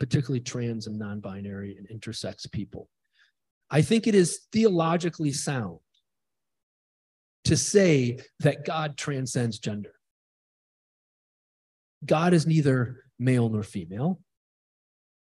particularly 0.00 0.40
trans 0.40 0.86
and 0.86 0.98
non 0.98 1.20
binary 1.20 1.76
and 1.76 1.88
intersex 1.88 2.50
people. 2.50 2.88
I 3.70 3.82
think 3.82 4.06
it 4.06 4.14
is 4.14 4.46
theologically 4.52 5.32
sound 5.32 5.78
to 7.44 7.56
say 7.56 8.18
that 8.40 8.64
God 8.64 8.96
transcends 8.96 9.58
gender. 9.58 9.92
God 12.04 12.32
is 12.34 12.46
neither 12.46 13.04
male 13.18 13.48
nor 13.48 13.62
female. 13.62 14.20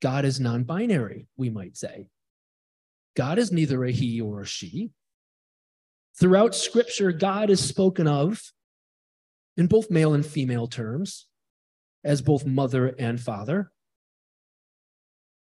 God 0.02 0.26
is 0.26 0.40
non 0.40 0.64
binary, 0.64 1.28
we 1.38 1.50
might 1.50 1.76
say. 1.76 2.10
God 3.16 3.40
is 3.40 3.52
neither 3.52 3.84
a 3.84 3.92
he 3.92 4.22
or 4.22 4.42
a 4.42 4.46
she. 4.46 4.92
Throughout 6.20 6.56
scripture, 6.56 7.12
God 7.12 7.50
is 7.50 7.64
spoken 7.64 8.08
of 8.08 8.42
in 9.56 9.68
both 9.68 9.90
male 9.90 10.14
and 10.14 10.26
female 10.26 10.68
terms 10.68 11.28
as 12.04 12.22
both 12.22 12.46
mother 12.46 12.96
and 13.00 13.20
father. 13.20 13.72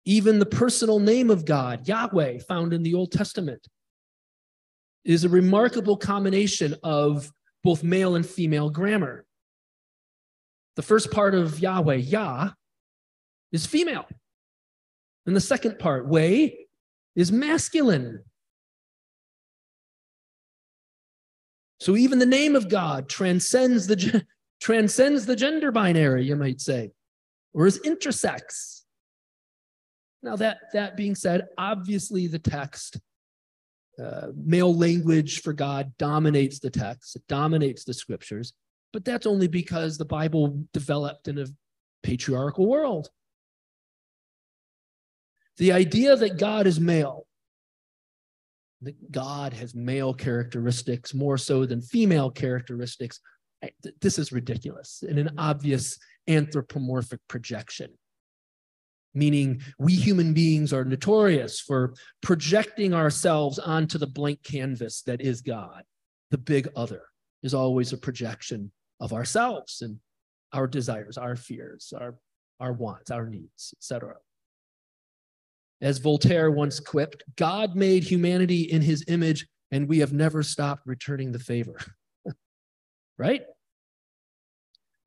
Even 0.05 0.39
the 0.39 0.45
personal 0.45 0.99
name 0.99 1.29
of 1.29 1.43
God, 1.43 1.87
Yahweh, 1.87 2.39
found 2.39 2.73
in 2.73 2.83
the 2.83 2.93
Old 2.93 3.11
Testament, 3.11 3.67
is 5.03 5.25
a 5.25 5.29
remarkable 5.29 5.97
combination 5.97 6.75
of 6.83 7.31
both 7.63 7.83
male 7.83 8.15
and 8.15 8.25
female 8.25 8.69
grammar. 8.69 9.25
The 10.77 10.81
first 10.81 11.11
part 11.11 11.35
of 11.35 11.59
Yahweh, 11.59 11.95
Yah, 11.95 12.51
is 13.51 13.65
female. 13.65 14.05
And 15.27 15.35
the 15.35 15.41
second 15.41 15.77
part, 15.77 16.07
way, 16.07 16.67
is 17.15 17.31
masculine. 17.31 18.23
So 21.79 21.97
even 21.97 22.17
the 22.17 22.25
name 22.25 22.55
of 22.55 22.69
God 22.69 23.09
transcends 23.09 23.87
the, 23.87 24.25
transcends 24.61 25.25
the 25.25 25.35
gender 25.35 25.71
binary, 25.71 26.25
you 26.25 26.37
might 26.37 26.61
say, 26.61 26.91
or 27.53 27.67
is 27.67 27.79
intersex. 27.79 28.81
Now, 30.23 30.37
that, 30.37 30.57
that 30.73 30.97
being 30.97 31.13
said, 31.13 31.47
obviously 31.57 32.27
the 32.27 32.39
text, 32.39 32.97
uh, 34.01 34.27
male 34.35 34.73
language 34.73 35.41
for 35.41 35.53
God 35.53 35.91
dominates 35.97 36.59
the 36.59 36.69
text, 36.69 37.15
it 37.15 37.23
dominates 37.27 37.83
the 37.83 37.93
scriptures, 37.93 38.53
but 38.93 39.03
that's 39.03 39.27
only 39.27 39.47
because 39.47 39.97
the 39.97 40.05
Bible 40.05 40.63
developed 40.73 41.27
in 41.27 41.37
a 41.39 41.45
patriarchal 42.01 42.65
world. 42.65 43.09
The 45.57 45.71
idea 45.71 46.15
that 46.15 46.37
God 46.37 46.67
is 46.67 46.79
male, 46.79 47.25
that 48.81 49.11
God 49.11 49.53
has 49.53 49.73
male 49.73 50.13
characteristics 50.13 51.13
more 51.13 51.37
so 51.37 51.65
than 51.65 51.81
female 51.81 52.29
characteristics, 52.29 53.19
this 54.01 54.19
is 54.19 54.31
ridiculous 54.31 55.03
and 55.07 55.17
an 55.17 55.31
obvious 55.37 55.97
anthropomorphic 56.27 57.19
projection. 57.27 57.91
Meaning, 59.15 59.61
we 59.79 59.95
human 59.95 60.33
beings 60.33 60.73
are 60.73 60.85
notorious 60.85 61.59
for 61.59 61.95
projecting 62.21 62.93
ourselves 62.93 63.57
onto 63.57 63.97
the 63.97 64.05
blank 64.05 64.43
canvas 64.43 65.01
that 65.03 65.21
is 65.21 65.41
God. 65.41 65.83
The 66.29 66.37
big 66.37 66.67
other 66.75 67.01
is 67.41 67.55
always 67.55 67.93
a 67.93 67.97
projection 67.97 68.71
of 68.99 69.13
ourselves 69.13 69.81
and 69.81 69.97
our 70.53 70.67
desires, 70.67 71.17
our 71.17 71.35
fears, 71.35 71.93
our, 71.99 72.15
our 72.59 72.73
wants, 72.73 73.09
our 73.09 73.27
needs, 73.27 73.73
etc. 73.77 74.15
As 75.81 75.99
Voltaire 75.99 76.49
once 76.49 76.79
quipped, 76.79 77.23
God 77.35 77.75
made 77.75 78.03
humanity 78.03 78.63
in 78.63 78.81
his 78.81 79.03
image, 79.07 79.47
and 79.71 79.87
we 79.87 79.99
have 79.99 80.13
never 80.13 80.41
stopped 80.41 80.87
returning 80.87 81.31
the 81.31 81.39
favor. 81.39 81.77
right? 83.17 83.41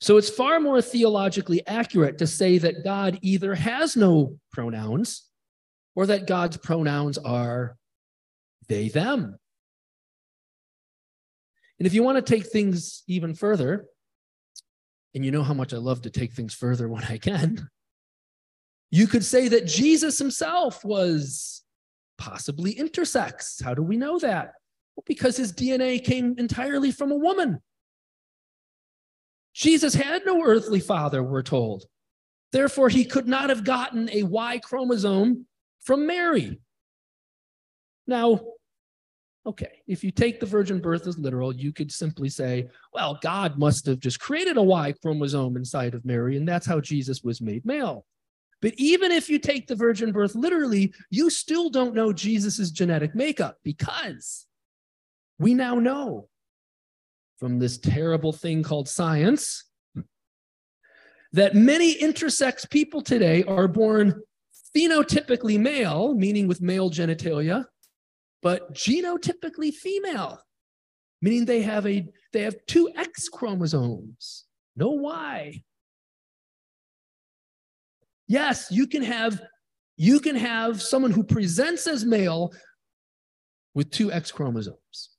So 0.00 0.16
it's 0.16 0.30
far 0.30 0.60
more 0.60 0.80
theologically 0.80 1.66
accurate 1.66 2.18
to 2.18 2.26
say 2.26 2.58
that 2.58 2.84
God 2.84 3.18
either 3.20 3.54
has 3.54 3.96
no 3.96 4.38
pronouns 4.52 5.28
or 5.94 6.06
that 6.06 6.26
God's 6.26 6.56
pronouns 6.56 7.18
are 7.18 7.76
they, 8.68 8.88
them. 8.88 9.36
And 11.78 11.86
if 11.86 11.92
you 11.92 12.02
want 12.02 12.24
to 12.24 12.34
take 12.34 12.46
things 12.46 13.02
even 13.08 13.34
further, 13.34 13.86
and 15.14 15.24
you 15.24 15.30
know 15.30 15.42
how 15.42 15.54
much 15.54 15.74
I 15.74 15.78
love 15.78 16.02
to 16.02 16.10
take 16.10 16.32
things 16.32 16.54
further 16.54 16.88
when 16.88 17.04
I 17.04 17.18
can, 17.18 17.68
you 18.90 19.06
could 19.06 19.24
say 19.24 19.48
that 19.48 19.66
Jesus 19.66 20.18
himself 20.18 20.84
was 20.84 21.62
possibly 22.18 22.74
intersex. 22.74 23.62
How 23.62 23.74
do 23.74 23.82
we 23.82 23.96
know 23.96 24.18
that? 24.18 24.52
Well, 24.96 25.04
because 25.06 25.36
his 25.36 25.52
DNA 25.52 26.04
came 26.04 26.34
entirely 26.38 26.90
from 26.90 27.12
a 27.12 27.16
woman. 27.16 27.60
Jesus 29.54 29.94
had 29.94 30.22
no 30.26 30.44
earthly 30.44 30.80
father, 30.80 31.22
we're 31.22 31.42
told. 31.42 31.84
Therefore, 32.52 32.88
he 32.88 33.04
could 33.04 33.28
not 33.28 33.48
have 33.48 33.64
gotten 33.64 34.10
a 34.10 34.24
Y 34.24 34.58
chromosome 34.58 35.46
from 35.80 36.06
Mary. 36.06 36.60
Now, 38.06 38.40
okay, 39.46 39.82
if 39.86 40.02
you 40.02 40.10
take 40.10 40.40
the 40.40 40.46
virgin 40.46 40.80
birth 40.80 41.06
as 41.06 41.18
literal, 41.18 41.54
you 41.54 41.72
could 41.72 41.92
simply 41.92 42.28
say, 42.28 42.68
well, 42.92 43.18
God 43.22 43.56
must 43.58 43.86
have 43.86 44.00
just 44.00 44.18
created 44.18 44.56
a 44.56 44.62
Y 44.62 44.92
chromosome 45.00 45.56
inside 45.56 45.94
of 45.94 46.04
Mary, 46.04 46.36
and 46.36 46.46
that's 46.46 46.66
how 46.66 46.80
Jesus 46.80 47.22
was 47.22 47.40
made 47.40 47.64
male. 47.64 48.04
But 48.62 48.74
even 48.76 49.10
if 49.10 49.28
you 49.28 49.38
take 49.38 49.66
the 49.66 49.74
virgin 49.74 50.12
birth 50.12 50.34
literally, 50.34 50.92
you 51.10 51.30
still 51.30 51.70
don't 51.70 51.94
know 51.94 52.12
Jesus' 52.12 52.70
genetic 52.70 53.14
makeup 53.14 53.56
because 53.64 54.46
we 55.38 55.54
now 55.54 55.76
know 55.76 56.28
from 57.38 57.58
this 57.58 57.78
terrible 57.78 58.32
thing 58.32 58.62
called 58.62 58.88
science 58.88 59.64
that 61.32 61.54
many 61.54 61.94
intersex 61.94 62.68
people 62.68 63.00
today 63.00 63.42
are 63.44 63.68
born 63.68 64.20
phenotypically 64.76 65.58
male, 65.58 66.14
meaning 66.14 66.46
with 66.46 66.60
male 66.60 66.90
genitalia, 66.90 67.64
but 68.42 68.74
genotypically 68.74 69.72
female, 69.72 70.40
meaning 71.22 71.44
they 71.44 71.62
have 71.62 71.86
a 71.86 72.06
they 72.32 72.42
have 72.42 72.56
two 72.66 72.90
X 72.96 73.28
chromosomes, 73.28 74.44
no 74.76 74.90
Y. 74.90 75.62
Yes, 78.30 78.68
you 78.70 78.86
can 78.86 79.02
have 79.02 79.42
you 79.96 80.20
can 80.20 80.36
have 80.36 80.80
someone 80.80 81.10
who 81.10 81.24
presents 81.24 81.88
as 81.88 82.04
male 82.04 82.52
with 83.74 83.90
two 83.90 84.12
X 84.12 84.30
chromosomes. 84.30 85.16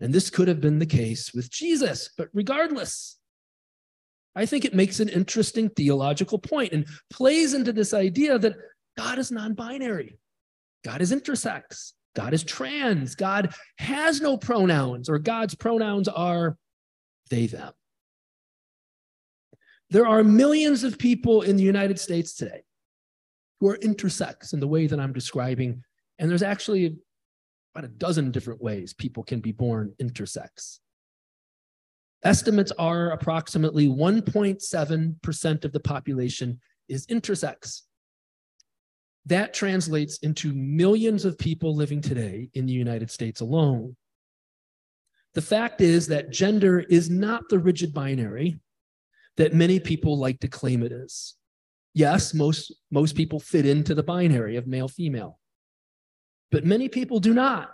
And 0.00 0.12
this 0.12 0.28
could 0.28 0.48
have 0.48 0.60
been 0.60 0.80
the 0.80 0.86
case 0.86 1.32
with 1.32 1.52
Jesus, 1.52 2.10
but 2.18 2.30
regardless, 2.34 3.16
I 4.34 4.44
think 4.44 4.64
it 4.64 4.74
makes 4.74 4.98
an 4.98 5.08
interesting 5.08 5.68
theological 5.68 6.40
point 6.40 6.72
and 6.72 6.84
plays 7.10 7.54
into 7.54 7.72
this 7.72 7.94
idea 7.94 8.40
that 8.40 8.56
God 8.96 9.20
is 9.20 9.30
non 9.30 9.54
binary, 9.54 10.18
God 10.84 11.00
is 11.00 11.12
intersex, 11.12 11.92
God 12.16 12.34
is 12.34 12.42
trans, 12.42 13.14
God 13.14 13.54
has 13.78 14.20
no 14.20 14.36
pronouns, 14.36 15.08
or 15.08 15.20
God's 15.20 15.54
pronouns 15.54 16.08
are 16.08 16.58
they, 17.30 17.46
them. 17.46 17.72
There 19.90 20.06
are 20.06 20.22
millions 20.22 20.84
of 20.84 20.98
people 20.98 21.42
in 21.42 21.56
the 21.56 21.62
United 21.62 21.98
States 21.98 22.34
today 22.34 22.62
who 23.60 23.68
are 23.68 23.78
intersex 23.78 24.52
in 24.52 24.60
the 24.60 24.68
way 24.68 24.86
that 24.86 25.00
I'm 25.00 25.12
describing. 25.12 25.82
And 26.18 26.30
there's 26.30 26.42
actually 26.42 26.96
about 27.74 27.84
a 27.84 27.92
dozen 27.92 28.30
different 28.30 28.62
ways 28.62 28.92
people 28.92 29.22
can 29.22 29.40
be 29.40 29.52
born 29.52 29.94
intersex. 30.00 30.78
Estimates 32.24 32.72
are 32.78 33.10
approximately 33.10 33.86
1.7% 33.86 35.64
of 35.64 35.72
the 35.72 35.80
population 35.80 36.60
is 36.88 37.06
intersex. 37.06 37.82
That 39.26 39.54
translates 39.54 40.18
into 40.18 40.52
millions 40.52 41.24
of 41.24 41.38
people 41.38 41.76
living 41.76 42.00
today 42.00 42.50
in 42.54 42.66
the 42.66 42.72
United 42.72 43.10
States 43.10 43.40
alone. 43.40 43.96
The 45.34 45.42
fact 45.42 45.80
is 45.80 46.08
that 46.08 46.30
gender 46.30 46.80
is 46.80 47.08
not 47.08 47.48
the 47.48 47.58
rigid 47.58 47.94
binary 47.94 48.58
that 49.38 49.54
many 49.54 49.80
people 49.80 50.18
like 50.18 50.40
to 50.40 50.48
claim 50.48 50.82
it 50.82 50.92
is. 50.92 51.34
Yes, 51.94 52.34
most, 52.34 52.74
most 52.90 53.16
people 53.16 53.40
fit 53.40 53.64
into 53.64 53.94
the 53.94 54.02
binary 54.02 54.56
of 54.56 54.66
male 54.66 54.88
female, 54.88 55.38
but 56.50 56.64
many 56.64 56.88
people 56.88 57.18
do 57.18 57.32
not. 57.32 57.70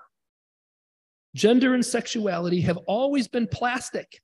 Gender 1.35 1.75
and 1.75 1.85
sexuality 1.85 2.61
have 2.61 2.77
always 2.87 3.27
been 3.27 3.49
plastic 3.49 4.21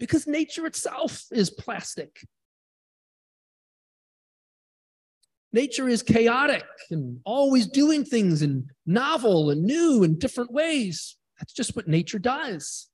because 0.00 0.26
nature 0.26 0.66
itself 0.66 1.24
is 1.30 1.50
plastic. 1.50 2.18
Nature 5.52 5.88
is 5.88 6.02
chaotic 6.02 6.64
and 6.90 7.20
always 7.24 7.68
doing 7.68 8.04
things 8.04 8.42
in 8.42 8.66
novel 8.86 9.50
and 9.50 9.62
new 9.62 10.02
and 10.02 10.18
different 10.18 10.52
ways. 10.52 11.16
That's 11.38 11.52
just 11.52 11.76
what 11.76 11.86
nature 11.86 12.18
does. 12.18 12.88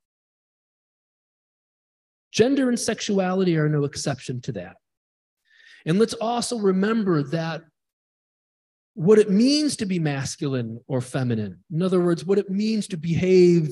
Gender 2.33 2.69
and 2.69 2.79
sexuality 2.79 3.57
are 3.57 3.69
no 3.69 3.85
exception 3.85 4.41
to 4.43 4.53
that. 4.53 4.77
And 5.87 5.99
let's 5.99 6.15
also 6.15 6.59
remember 6.59 7.23
that 7.25 7.63
what 8.95 9.19
it 9.19 9.31
means 9.31 9.77
to 9.77 9.87
be 9.87 9.99
masculine 9.99 10.81
or 10.87 11.01
feminine, 11.01 11.65
in 11.73 11.83
other 11.83 12.01
words, 12.01 12.25
what 12.25 12.39
it 12.39 12.51
means 12.51 12.87
to 12.89 12.97
behave 12.97 13.71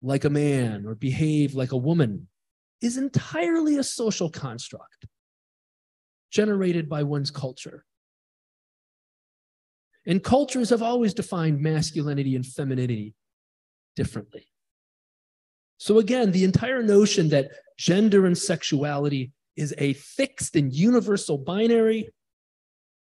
like 0.00 0.24
a 0.24 0.30
man 0.30 0.86
or 0.86 0.94
behave 0.94 1.54
like 1.54 1.72
a 1.72 1.76
woman, 1.76 2.28
is 2.80 2.96
entirely 2.96 3.76
a 3.76 3.82
social 3.82 4.30
construct 4.30 5.06
generated 6.30 6.88
by 6.88 7.02
one's 7.02 7.30
culture. 7.30 7.84
And 10.06 10.22
cultures 10.22 10.70
have 10.70 10.82
always 10.82 11.12
defined 11.12 11.60
masculinity 11.60 12.36
and 12.36 12.46
femininity 12.46 13.14
differently. 13.96 14.46
So, 15.78 15.98
again, 16.00 16.32
the 16.32 16.44
entire 16.44 16.82
notion 16.82 17.28
that 17.28 17.50
gender 17.78 18.26
and 18.26 18.36
sexuality 18.36 19.32
is 19.56 19.74
a 19.78 19.92
fixed 19.94 20.56
and 20.56 20.72
universal 20.72 21.38
binary, 21.38 22.10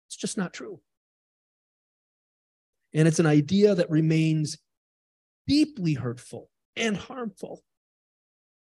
it's 0.09 0.17
just 0.17 0.37
not 0.37 0.53
true. 0.53 0.81
And 2.93 3.07
it's 3.07 3.21
an 3.21 3.27
idea 3.27 3.75
that 3.75 3.91
remains 3.91 4.59
deeply 5.47 5.95
hurtful 5.95 6.51
and 6.77 6.97
harmful 6.97 7.63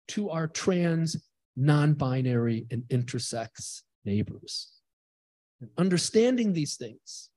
to 0.09 0.31
our 0.31 0.48
trans, 0.48 1.16
non 1.55 1.92
binary, 1.92 2.66
and 2.70 2.85
intersex 2.85 3.83
neighbors. 4.05 4.72
And 5.61 5.70
understanding 5.76 6.52
these 6.52 6.76
things 6.76 7.28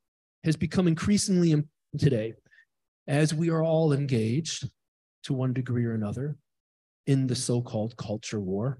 has 0.45 0.55
become 0.55 0.87
increasingly 0.87 1.51
important 1.51 1.71
today 1.99 2.33
as 3.07 3.33
we 3.33 3.49
are 3.49 3.63
all 3.63 3.93
engaged 3.93 4.69
to 5.23 5.33
one 5.33 5.53
degree 5.53 5.85
or 5.85 5.93
another 5.93 6.37
in 7.07 7.27
the 7.27 7.35
so 7.35 7.61
called 7.61 7.95
culture 7.97 8.39
war. 8.39 8.79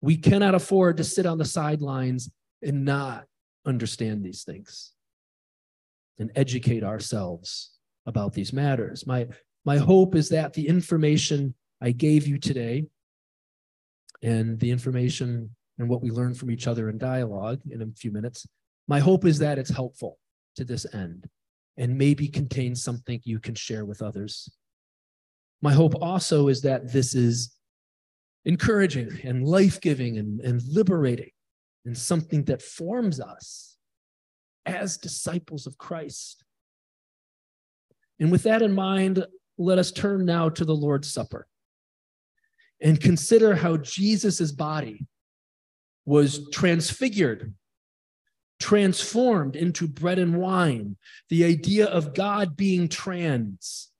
We 0.00 0.16
cannot 0.16 0.54
afford 0.54 0.98
to 0.98 1.04
sit 1.04 1.26
on 1.26 1.38
the 1.38 1.44
sidelines 1.44 2.30
and 2.62 2.84
not 2.84 3.24
understand 3.66 4.24
these 4.24 4.44
things 4.44 4.92
and 6.18 6.30
educate 6.36 6.84
ourselves 6.84 7.70
about 8.06 8.32
these 8.32 8.52
matters. 8.52 9.06
My, 9.06 9.26
my 9.64 9.78
hope 9.78 10.14
is 10.14 10.28
that 10.28 10.52
the 10.52 10.68
information 10.68 11.54
I 11.80 11.92
gave 11.92 12.26
you 12.26 12.38
today 12.38 12.86
and 14.22 14.58
the 14.60 14.70
information 14.70 15.54
and 15.78 15.88
what 15.88 16.02
we 16.02 16.10
learn 16.10 16.34
from 16.34 16.50
each 16.50 16.66
other 16.66 16.88
in 16.88 16.98
dialogue 16.98 17.60
in 17.70 17.82
a 17.82 17.86
few 17.96 18.12
minutes, 18.12 18.46
my 18.86 19.00
hope 19.00 19.24
is 19.24 19.38
that 19.38 19.58
it's 19.58 19.70
helpful 19.70 20.18
to 20.56 20.64
this 20.64 20.86
end 20.94 21.28
and 21.76 21.98
maybe 21.98 22.28
contains 22.28 22.82
something 22.82 23.20
you 23.24 23.40
can 23.40 23.54
share 23.54 23.84
with 23.84 24.02
others. 24.02 24.50
My 25.64 25.72
hope 25.72 25.94
also 26.02 26.48
is 26.48 26.60
that 26.60 26.92
this 26.92 27.14
is 27.14 27.56
encouraging 28.44 29.18
and 29.24 29.48
life 29.48 29.80
giving 29.80 30.18
and, 30.18 30.38
and 30.42 30.62
liberating 30.68 31.30
and 31.86 31.96
something 31.96 32.44
that 32.44 32.60
forms 32.60 33.18
us 33.18 33.78
as 34.66 34.98
disciples 34.98 35.66
of 35.66 35.78
Christ. 35.78 36.44
And 38.20 38.30
with 38.30 38.42
that 38.42 38.60
in 38.60 38.74
mind, 38.74 39.24
let 39.56 39.78
us 39.78 39.90
turn 39.90 40.26
now 40.26 40.50
to 40.50 40.66
the 40.66 40.74
Lord's 40.74 41.10
Supper 41.10 41.46
and 42.82 43.00
consider 43.00 43.54
how 43.54 43.78
Jesus' 43.78 44.52
body 44.52 45.06
was 46.04 46.46
transfigured, 46.50 47.54
transformed 48.60 49.56
into 49.56 49.88
bread 49.88 50.18
and 50.18 50.36
wine. 50.36 50.98
The 51.30 51.46
idea 51.46 51.86
of 51.86 52.12
God 52.12 52.54
being 52.54 52.86
trans, 52.86 53.90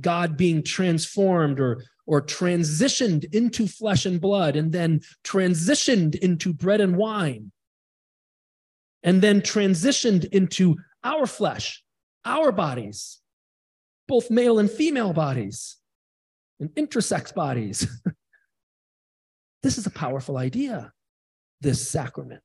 God 0.00 0.36
being 0.36 0.62
transformed 0.62 1.60
or, 1.60 1.84
or 2.06 2.22
transitioned 2.22 3.32
into 3.34 3.66
flesh 3.66 4.06
and 4.06 4.20
blood, 4.20 4.56
and 4.56 4.72
then 4.72 5.00
transitioned 5.22 6.16
into 6.16 6.52
bread 6.52 6.80
and 6.80 6.96
wine, 6.96 7.52
and 9.02 9.22
then 9.22 9.40
transitioned 9.40 10.24
into 10.26 10.76
our 11.02 11.26
flesh, 11.26 11.82
our 12.24 12.50
bodies, 12.52 13.20
both 14.08 14.30
male 14.30 14.58
and 14.58 14.70
female 14.70 15.12
bodies, 15.12 15.76
and 16.60 16.70
intersex 16.70 17.34
bodies. 17.34 17.86
this 19.62 19.78
is 19.78 19.86
a 19.86 19.90
powerful 19.90 20.36
idea, 20.36 20.92
this 21.60 21.88
sacrament. 21.88 22.42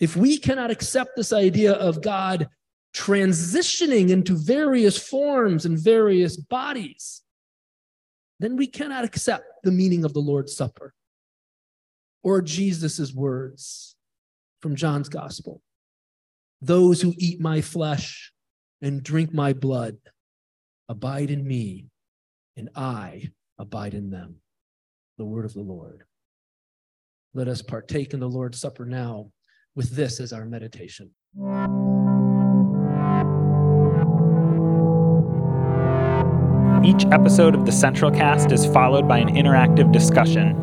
If 0.00 0.16
we 0.16 0.38
cannot 0.38 0.70
accept 0.70 1.16
this 1.16 1.32
idea 1.32 1.72
of 1.72 2.02
God 2.02 2.48
transitioning 2.94 4.10
into 4.10 4.34
various 4.34 4.98
forms 4.98 5.64
and 5.64 5.78
various 5.78 6.36
bodies, 6.36 7.22
then 8.40 8.56
we 8.56 8.66
cannot 8.66 9.04
accept 9.04 9.44
the 9.64 9.72
meaning 9.72 10.04
of 10.04 10.12
the 10.14 10.20
Lord's 10.20 10.56
Supper 10.56 10.94
or 12.22 12.42
Jesus' 12.42 13.12
words 13.12 13.96
from 14.60 14.76
John's 14.76 15.08
Gospel. 15.08 15.62
Those 16.60 17.00
who 17.00 17.14
eat 17.18 17.40
my 17.40 17.60
flesh 17.60 18.32
and 18.82 19.02
drink 19.02 19.32
my 19.32 19.52
blood 19.52 19.96
abide 20.88 21.30
in 21.30 21.46
me, 21.46 21.86
and 22.56 22.70
I 22.74 23.30
abide 23.58 23.94
in 23.94 24.10
them. 24.10 24.36
The 25.18 25.24
word 25.24 25.44
of 25.44 25.54
the 25.54 25.62
Lord. 25.62 26.04
Let 27.34 27.48
us 27.48 27.62
partake 27.62 28.14
in 28.14 28.20
the 28.20 28.28
Lord's 28.28 28.60
Supper 28.60 28.84
now 28.84 29.30
with 29.74 29.90
this 29.90 30.20
as 30.20 30.32
our 30.32 30.44
meditation. 30.44 31.10
Each 36.88 37.04
episode 37.12 37.54
of 37.54 37.66
the 37.66 37.72
Central 37.72 38.10
Cast 38.10 38.50
is 38.50 38.64
followed 38.64 39.06
by 39.06 39.18
an 39.18 39.28
interactive 39.28 39.92
discussion. 39.92 40.56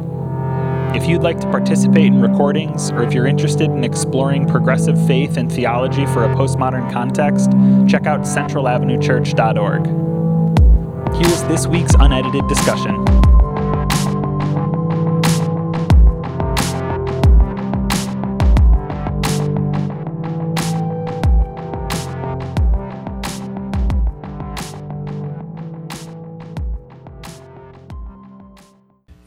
If 0.95 1.07
you'd 1.07 1.21
like 1.21 1.39
to 1.41 1.51
participate 1.51 2.07
in 2.07 2.19
recordings, 2.19 2.89
or 2.89 3.03
if 3.03 3.13
you're 3.13 3.27
interested 3.27 3.69
in 3.69 3.83
exploring 3.83 4.47
progressive 4.47 4.97
faith 5.05 5.37
and 5.37 5.51
theology 5.51 6.07
for 6.07 6.23
a 6.23 6.29
postmodern 6.29 6.91
context, 6.91 7.51
check 7.87 8.07
out 8.07 8.21
centralavenuechurch.org. 8.21 11.15
Here's 11.15 11.43
this 11.43 11.67
week's 11.67 11.93
unedited 11.99 12.47
discussion. 12.47 13.05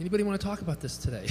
Anybody 0.09 0.25
want 0.25 0.41
to 0.41 0.47
talk 0.47 0.63
about 0.63 0.81
this 0.81 0.97
today? 0.97 1.27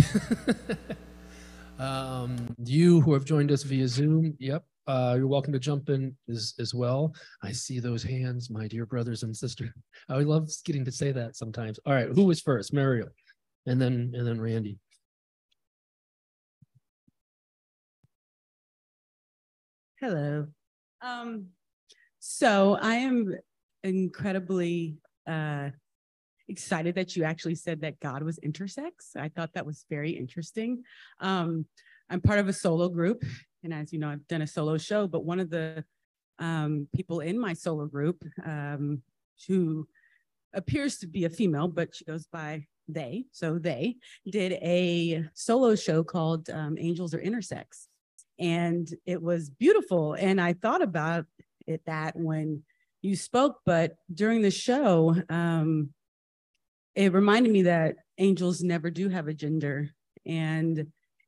um, 1.80 2.56
you 2.64 3.02
who 3.02 3.12
have 3.14 3.26
joined 3.26 3.52
us 3.52 3.64
via 3.64 3.88
Zoom, 3.88 4.36
yep, 4.38 4.66
uh, 4.86 5.16
you're 5.18 5.26
welcome 5.26 5.52
to 5.54 5.58
jump 5.58 5.90
in 5.90 6.16
as, 6.30 6.54
as 6.60 6.76
well. 6.76 7.12
I 7.42 7.52
see 7.52 7.80
those 7.80 8.04
hands, 8.04 8.52
my 8.52 8.68
dear 8.68 8.86
brothers 8.86 9.24
and 9.24 9.36
sisters. 9.36 9.72
I 10.10 10.20
love 10.20 10.52
getting 10.64 10.86
to 10.86 10.92
say 10.92 11.12
that 11.12 11.36
sometimes. 11.36 11.80
All 11.88 11.94
right, 11.94 12.10
who 12.10 12.26
was 12.26 12.40
first? 12.40 12.72
Mario, 12.72 13.08
and 13.66 13.82
then 13.82 14.12
and 14.14 14.28
then 14.28 14.40
Randy. 14.40 14.78
Hello. 20.00 20.46
Um, 21.02 21.48
so 22.20 22.78
I 22.80 22.94
am 22.98 23.34
incredibly 23.84 24.98
uh, 25.26 25.70
excited 26.50 26.96
that 26.96 27.16
you 27.16 27.24
actually 27.24 27.56
said 27.56 27.82
that 27.82 28.00
God 28.00 28.24
was 28.24 28.40
intersex. 28.40 29.16
I 29.16 29.30
thought 29.30 29.54
that 29.54 29.66
was 29.66 29.86
very 29.90 30.12
interesting. 30.12 30.84
Um, 31.20 31.66
I'm 32.10 32.22
part 32.22 32.40
of 32.40 32.48
a 32.48 32.54
solo 32.54 32.90
group, 32.90 33.24
and 33.64 33.74
as 33.74 33.92
you 33.92 34.00
know, 34.00 34.10
I've 34.10 34.28
done 34.28 34.42
a 34.42 34.48
solo 34.48 34.78
show, 34.78 35.08
but 35.08 35.26
one 35.26 35.40
of 35.40 35.50
the 35.50 35.84
um, 36.40 36.88
people 36.96 37.20
in 37.20 37.38
my 37.40 37.54
solo 37.54 37.86
group 37.86 38.24
um, 38.46 39.02
who 39.48 39.88
appears 40.54 40.98
to 41.00 41.08
be 41.08 41.26
a 41.26 41.30
female, 41.30 41.68
but 41.68 41.96
she 41.96 42.06
goes 42.06 42.28
by 42.28 42.66
they, 42.88 43.26
so 43.32 43.60
they 43.60 43.98
did 44.30 44.54
a 44.54 45.26
solo 45.34 45.76
show 45.76 46.04
called 46.04 46.50
um, 46.50 46.78
Angels 46.80 47.14
Are 47.14 47.22
Intersex. 47.22 47.88
And 48.40 48.88
it 49.06 49.22
was 49.22 49.50
beautiful. 49.50 50.14
And 50.14 50.40
I 50.40 50.54
thought 50.54 50.82
about 50.82 51.26
it 51.66 51.82
that 51.86 52.16
when 52.16 52.64
you 53.02 53.16
spoke, 53.16 53.58
but 53.66 53.96
during 54.14 54.42
the 54.42 54.52
show, 54.52 55.16
um, 55.30 55.90
it 56.98 57.14
reminded 57.14 57.54
me 57.54 57.62
that 57.62 57.96
angels 58.18 58.64
never 58.64 58.90
do 58.90 59.08
have 59.08 59.28
a 59.28 59.34
gender. 59.34 59.88
And 60.26 60.88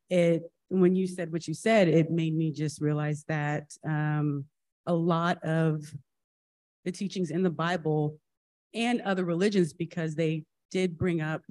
it, 0.10 0.42
when 0.70 0.96
you 0.96 1.06
said 1.06 1.32
what 1.32 1.48
you 1.48 1.54
said, 1.54 1.88
it 1.88 2.10
made 2.10 2.36
me 2.36 2.52
just 2.52 2.82
realize 2.82 3.24
that 3.28 3.72
um, 3.86 4.46
a 4.88 4.94
lot 4.94 5.38
of 5.44 5.84
the 6.86 6.92
teachings 6.92 7.30
in 7.30 7.44
the 7.44 7.52
Bible 7.52 8.18
and 8.74 9.00
other 9.02 9.24
religions, 9.24 9.72
because 9.72 10.16
they 10.16 10.44
did 10.72 10.98
bring 10.98 11.22
up 11.22 11.44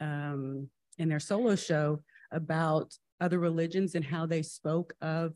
um, 0.00 0.68
in 0.98 1.08
their 1.08 1.18
solo 1.18 1.56
show 1.56 2.00
about 2.30 2.96
other 3.20 3.40
religions 3.40 3.96
and 3.96 4.04
how 4.04 4.24
they 4.24 4.42
spoke 4.42 4.94
of 5.02 5.32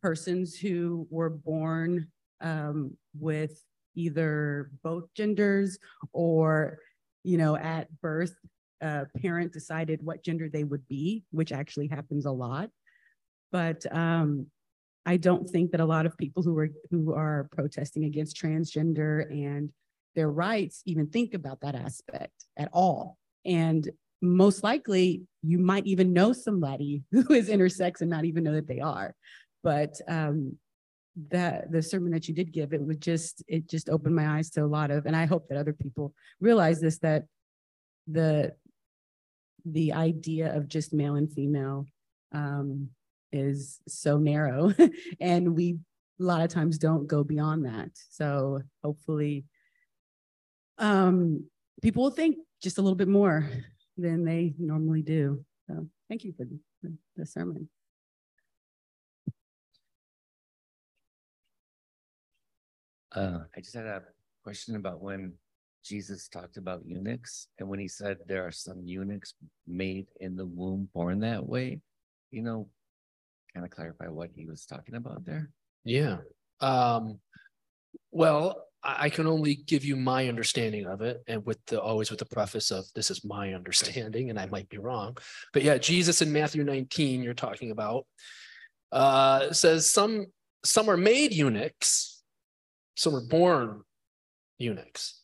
persons 0.00 0.56
who 0.56 1.06
were 1.10 1.30
born 1.30 2.08
um, 2.40 2.96
with 3.18 3.62
either 3.94 4.70
both 4.82 5.12
genders 5.14 5.78
or, 6.14 6.78
you 7.24 7.38
know, 7.38 7.56
at 7.56 7.88
birth, 8.00 8.34
a 8.80 9.06
parent 9.20 9.52
decided 9.52 10.02
what 10.02 10.24
gender 10.24 10.48
they 10.48 10.64
would 10.64 10.86
be, 10.88 11.24
which 11.30 11.52
actually 11.52 11.88
happens 11.88 12.26
a 12.26 12.30
lot. 12.30 12.70
But 13.50 13.84
um, 13.90 14.46
I 15.06 15.16
don't 15.16 15.48
think 15.48 15.72
that 15.72 15.80
a 15.80 15.86
lot 15.86 16.06
of 16.06 16.18
people 16.18 16.42
who 16.42 16.56
are 16.58 16.70
who 16.90 17.14
are 17.14 17.48
protesting 17.52 18.04
against 18.04 18.36
transgender 18.36 19.30
and 19.30 19.70
their 20.14 20.30
rights 20.30 20.82
even 20.84 21.06
think 21.06 21.34
about 21.34 21.60
that 21.60 21.74
aspect 21.74 22.44
at 22.56 22.68
all. 22.72 23.16
And 23.44 23.88
most 24.20 24.62
likely, 24.62 25.22
you 25.42 25.58
might 25.58 25.86
even 25.86 26.12
know 26.12 26.32
somebody 26.32 27.04
who 27.12 27.32
is 27.32 27.48
intersex 27.48 28.00
and 28.00 28.10
not 28.10 28.24
even 28.24 28.44
know 28.44 28.54
that 28.54 28.68
they 28.68 28.80
are. 28.80 29.14
But 29.62 29.94
um, 30.06 30.58
that 31.30 31.70
the 31.72 31.82
sermon 31.82 32.12
that 32.12 32.28
you 32.28 32.34
did 32.34 32.52
give, 32.52 32.72
it 32.72 32.84
was 32.84 32.96
just 32.98 33.42
it 33.48 33.68
just 33.68 33.88
opened 33.88 34.14
my 34.14 34.38
eyes 34.38 34.50
to 34.50 34.64
a 34.64 34.66
lot 34.66 34.90
of, 34.90 35.06
and 35.06 35.16
I 35.16 35.26
hope 35.26 35.48
that 35.48 35.58
other 35.58 35.72
people 35.72 36.14
realize 36.40 36.80
this 36.80 36.98
that 36.98 37.24
the 38.06 38.54
the 39.64 39.92
idea 39.92 40.54
of 40.56 40.68
just 40.68 40.94
male 40.94 41.16
and 41.16 41.30
female 41.30 41.86
um, 42.32 42.88
is 43.32 43.80
so 43.88 44.18
narrow, 44.18 44.72
and 45.20 45.54
we 45.54 45.78
a 46.20 46.24
lot 46.24 46.40
of 46.40 46.48
times 46.48 46.78
don't 46.78 47.06
go 47.06 47.22
beyond 47.22 47.64
that. 47.66 47.90
So 48.10 48.62
hopefully, 48.82 49.44
um, 50.78 51.44
people 51.82 52.04
will 52.04 52.10
think 52.10 52.36
just 52.62 52.78
a 52.78 52.82
little 52.82 52.96
bit 52.96 53.08
more 53.08 53.48
than 53.96 54.24
they 54.24 54.54
normally 54.58 55.02
do. 55.02 55.44
So 55.68 55.86
thank 56.08 56.24
you 56.24 56.32
for 56.36 56.44
the, 56.44 56.92
the 57.16 57.26
sermon. 57.26 57.68
Uh, 63.14 63.40
I 63.56 63.60
just 63.60 63.74
had 63.74 63.86
a 63.86 64.02
question 64.44 64.76
about 64.76 65.00
when 65.00 65.32
Jesus 65.84 66.28
talked 66.28 66.56
about 66.56 66.82
eunuchs 66.84 67.48
and 67.58 67.68
when 67.68 67.78
he 67.78 67.88
said 67.88 68.18
there 68.26 68.46
are 68.46 68.52
some 68.52 68.82
eunuchs 68.84 69.34
made 69.66 70.06
in 70.20 70.36
the 70.36 70.46
womb 70.46 70.88
born 70.92 71.20
that 71.20 71.46
way, 71.46 71.80
you 72.30 72.42
know, 72.42 72.68
kind 73.54 73.64
of 73.64 73.70
clarify 73.70 74.08
what 74.08 74.30
he 74.34 74.46
was 74.46 74.66
talking 74.66 74.94
about 74.94 75.24
there. 75.24 75.50
Yeah. 75.84 76.18
Um, 76.60 77.20
well, 78.10 78.68
I 78.82 79.10
can 79.10 79.26
only 79.26 79.56
give 79.56 79.84
you 79.84 79.96
my 79.96 80.28
understanding 80.28 80.86
of 80.86 81.02
it, 81.02 81.22
and 81.26 81.44
with 81.44 81.58
the 81.66 81.80
always 81.80 82.10
with 82.10 82.20
the 82.20 82.26
preface 82.26 82.70
of 82.70 82.84
this 82.94 83.10
is 83.10 83.24
my 83.24 83.52
understanding, 83.52 84.30
and 84.30 84.38
I 84.38 84.46
might 84.46 84.68
be 84.68 84.78
wrong. 84.78 85.16
But 85.52 85.62
yeah, 85.62 85.78
Jesus 85.78 86.22
in 86.22 86.32
Matthew 86.32 86.62
19, 86.62 87.22
you're 87.22 87.34
talking 87.34 87.72
about, 87.72 88.06
uh, 88.92 89.52
says 89.52 89.90
some 89.90 90.26
some 90.64 90.88
are 90.88 90.96
made 90.96 91.32
eunuchs, 91.32 92.17
some 92.98 93.14
are 93.14 93.20
born 93.20 93.82
eunuchs. 94.58 95.20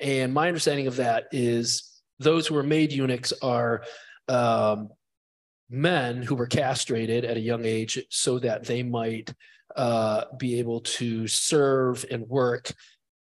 And 0.00 0.32
my 0.32 0.48
understanding 0.48 0.86
of 0.86 0.96
that 0.96 1.24
is 1.30 2.00
those 2.18 2.46
who 2.46 2.56
are 2.56 2.62
made 2.62 2.90
eunuchs 2.90 3.32
are 3.42 3.84
um, 4.28 4.88
men 5.68 6.22
who 6.22 6.34
were 6.34 6.46
castrated 6.46 7.24
at 7.24 7.36
a 7.36 7.40
young 7.40 7.64
age 7.64 8.02
so 8.08 8.38
that 8.38 8.64
they 8.64 8.82
might 8.82 9.32
uh, 9.76 10.24
be 10.38 10.58
able 10.58 10.80
to 10.80 11.28
serve 11.28 12.04
and 12.10 12.26
work 12.28 12.72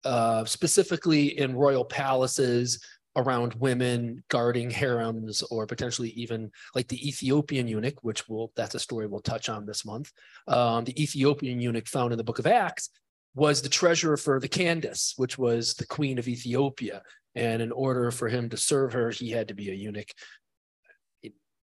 uh, 0.05 0.45
specifically 0.45 1.39
in 1.39 1.57
royal 1.57 1.85
palaces 1.85 2.81
around 3.17 3.55
women 3.55 4.23
guarding 4.29 4.71
harems 4.71 5.43
or 5.43 5.67
potentially 5.67 6.11
even 6.11 6.51
like 6.75 6.87
the 6.87 7.09
Ethiopian 7.09 7.67
eunuch, 7.67 8.05
which 8.05 8.29
will 8.29 8.53
that's 8.55 8.75
a 8.77 8.79
story 8.79 9.07
we'll 9.07 9.21
touch 9.21 9.49
on 9.49 9.67
this 9.67 9.85
month. 9.85 10.13
Um, 10.47 10.85
the 10.85 11.03
Ethiopian 11.03 11.61
eunuch 11.61 11.89
found 11.89 12.13
in 12.13 12.19
the 12.19 12.25
book 12.25 12.39
of 12.39 12.47
Acts 12.47 12.91
was 13.37 13.61
the 13.61 13.69
treasurer 13.69 14.17
for 14.17 14.41
the 14.41 14.49
Candace, 14.49 15.13
which 15.17 15.37
was 15.37 15.75
the 15.75 15.87
queen 15.87 16.19
of 16.19 16.27
Ethiopia. 16.27 17.03
And 17.35 17.61
in 17.61 17.71
order 17.71 18.11
for 18.11 18.29
him 18.29 18.49
to 18.49 18.57
serve 18.57 18.95
her, 18.95 19.11
he 19.11 19.31
had 19.31 19.49
to 19.49 19.55
be 19.55 19.71
a 19.71 19.75
eunuch. 19.75 20.11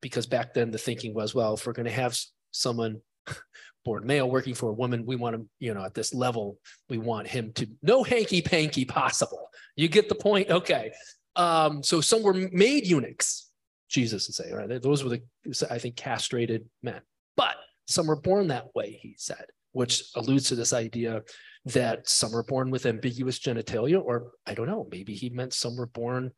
because 0.00 0.26
back 0.26 0.54
then 0.54 0.70
the 0.70 0.78
thinking 0.78 1.12
was, 1.12 1.34
well, 1.34 1.54
if 1.54 1.66
we're 1.66 1.74
going 1.74 1.84
to 1.84 1.92
have 1.92 2.18
someone 2.52 3.02
born 3.84 4.06
male 4.06 4.28
working 4.28 4.54
for 4.54 4.70
a 4.70 4.72
woman, 4.72 5.04
we 5.04 5.16
want 5.16 5.34
him, 5.34 5.50
you 5.58 5.74
know, 5.74 5.84
at 5.84 5.92
this 5.92 6.14
level, 6.14 6.56
we 6.88 6.96
want 6.96 7.28
him 7.28 7.52
to 7.52 7.68
no 7.82 8.02
hanky 8.02 8.40
panky 8.40 8.86
possible. 8.86 9.50
You 9.76 9.88
get 9.88 10.08
the 10.08 10.14
point? 10.14 10.48
Okay. 10.48 10.92
Um, 11.36 11.82
so 11.82 12.00
some 12.00 12.22
were 12.22 12.32
made 12.32 12.86
eunuchs, 12.86 13.50
Jesus 13.90 14.26
would 14.28 14.34
say, 14.34 14.50
right? 14.50 14.80
Those 14.80 15.04
were 15.04 15.10
the, 15.10 15.22
I 15.70 15.78
think, 15.78 15.96
castrated 15.96 16.64
men. 16.82 17.02
But 17.36 17.56
some 17.86 18.06
were 18.06 18.16
born 18.16 18.48
that 18.48 18.74
way, 18.74 18.98
he 19.02 19.14
said, 19.18 19.44
which 19.72 20.10
alludes 20.14 20.48
to 20.48 20.54
this 20.54 20.72
idea 20.72 21.22
that 21.66 22.08
some 22.08 22.32
were 22.32 22.42
born 22.42 22.70
with 22.70 22.86
ambiguous 22.86 23.38
genitalia, 23.38 24.02
or 24.02 24.32
I 24.46 24.54
don't 24.54 24.66
know, 24.66 24.88
maybe 24.90 25.14
he 25.14 25.30
meant 25.30 25.52
some 25.52 25.76
were 25.76 25.86
born 25.86 26.32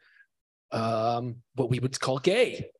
um, 0.72 1.36
what 1.54 1.70
we 1.70 1.78
would 1.78 1.98
call 2.00 2.18
gay 2.18 2.70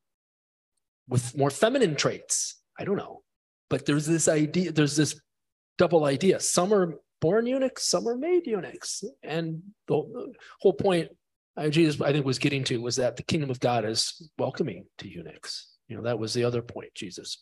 with 1.07 1.37
more 1.37 1.49
feminine 1.49 1.95
traits. 1.95 2.61
I 2.77 2.85
don't 2.85 2.97
know. 2.97 3.21
But 3.69 3.85
there's 3.85 4.05
this 4.05 4.27
idea, 4.27 4.71
there's 4.71 4.95
this 4.95 5.19
double 5.77 6.05
idea. 6.05 6.39
Some 6.39 6.73
are 6.73 6.95
born 7.21 7.45
eunuchs, 7.45 7.87
some 7.87 8.07
are 8.07 8.17
made 8.17 8.45
eunuchs. 8.45 9.03
And 9.23 9.61
the 9.87 10.33
whole 10.59 10.73
point 10.73 11.09
Jesus, 11.69 12.01
I 12.01 12.11
think, 12.11 12.25
was 12.25 12.39
getting 12.39 12.63
to 12.65 12.81
was 12.81 12.95
that 12.95 13.15
the 13.15 13.23
kingdom 13.23 13.49
of 13.49 13.59
God 13.59 13.85
is 13.85 14.29
welcoming 14.37 14.85
to 14.97 15.07
eunuchs. 15.07 15.69
You 15.87 15.97
know, 15.97 16.03
that 16.03 16.17
was 16.17 16.33
the 16.33 16.43
other 16.43 16.61
point 16.61 16.95
Jesus 16.95 17.37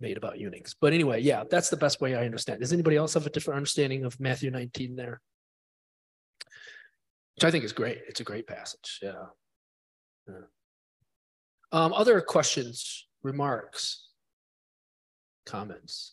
made 0.00 0.16
about 0.16 0.38
eunuchs. 0.38 0.74
But 0.74 0.92
anyway, 0.92 1.20
yeah, 1.20 1.44
that's 1.50 1.70
the 1.70 1.76
best 1.76 2.00
way 2.00 2.14
I 2.14 2.24
understand. 2.24 2.60
Does 2.60 2.72
anybody 2.72 2.96
else 2.96 3.14
have 3.14 3.26
a 3.26 3.30
different 3.30 3.56
understanding 3.56 4.04
of 4.04 4.18
Matthew 4.20 4.50
19 4.50 4.96
there? 4.96 5.20
Which 7.36 7.44
I 7.44 7.50
think 7.50 7.64
is 7.64 7.72
great. 7.72 7.98
It's 8.08 8.20
a 8.20 8.24
great 8.24 8.46
passage. 8.46 8.98
Yeah. 9.02 9.26
yeah. 10.28 10.34
Um, 11.72 11.92
other 11.92 12.20
questions, 12.20 13.06
remarks? 13.22 14.10
comments? 15.50 16.12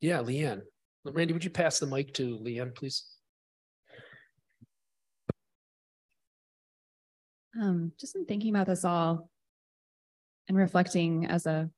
Yeah, 0.00 0.18
Leanne. 0.18 0.62
Randy, 1.04 1.32
would 1.32 1.44
you 1.44 1.50
pass 1.50 1.78
the 1.78 1.86
mic 1.86 2.14
to 2.14 2.38
Leanne, 2.38 2.74
please? 2.74 3.04
Um, 7.60 7.92
just 7.98 8.16
in 8.16 8.24
thinking 8.26 8.54
about 8.54 8.66
this 8.66 8.84
all 8.84 9.28
and 10.48 10.56
reflecting 10.56 11.26
as 11.26 11.46
a 11.46 11.70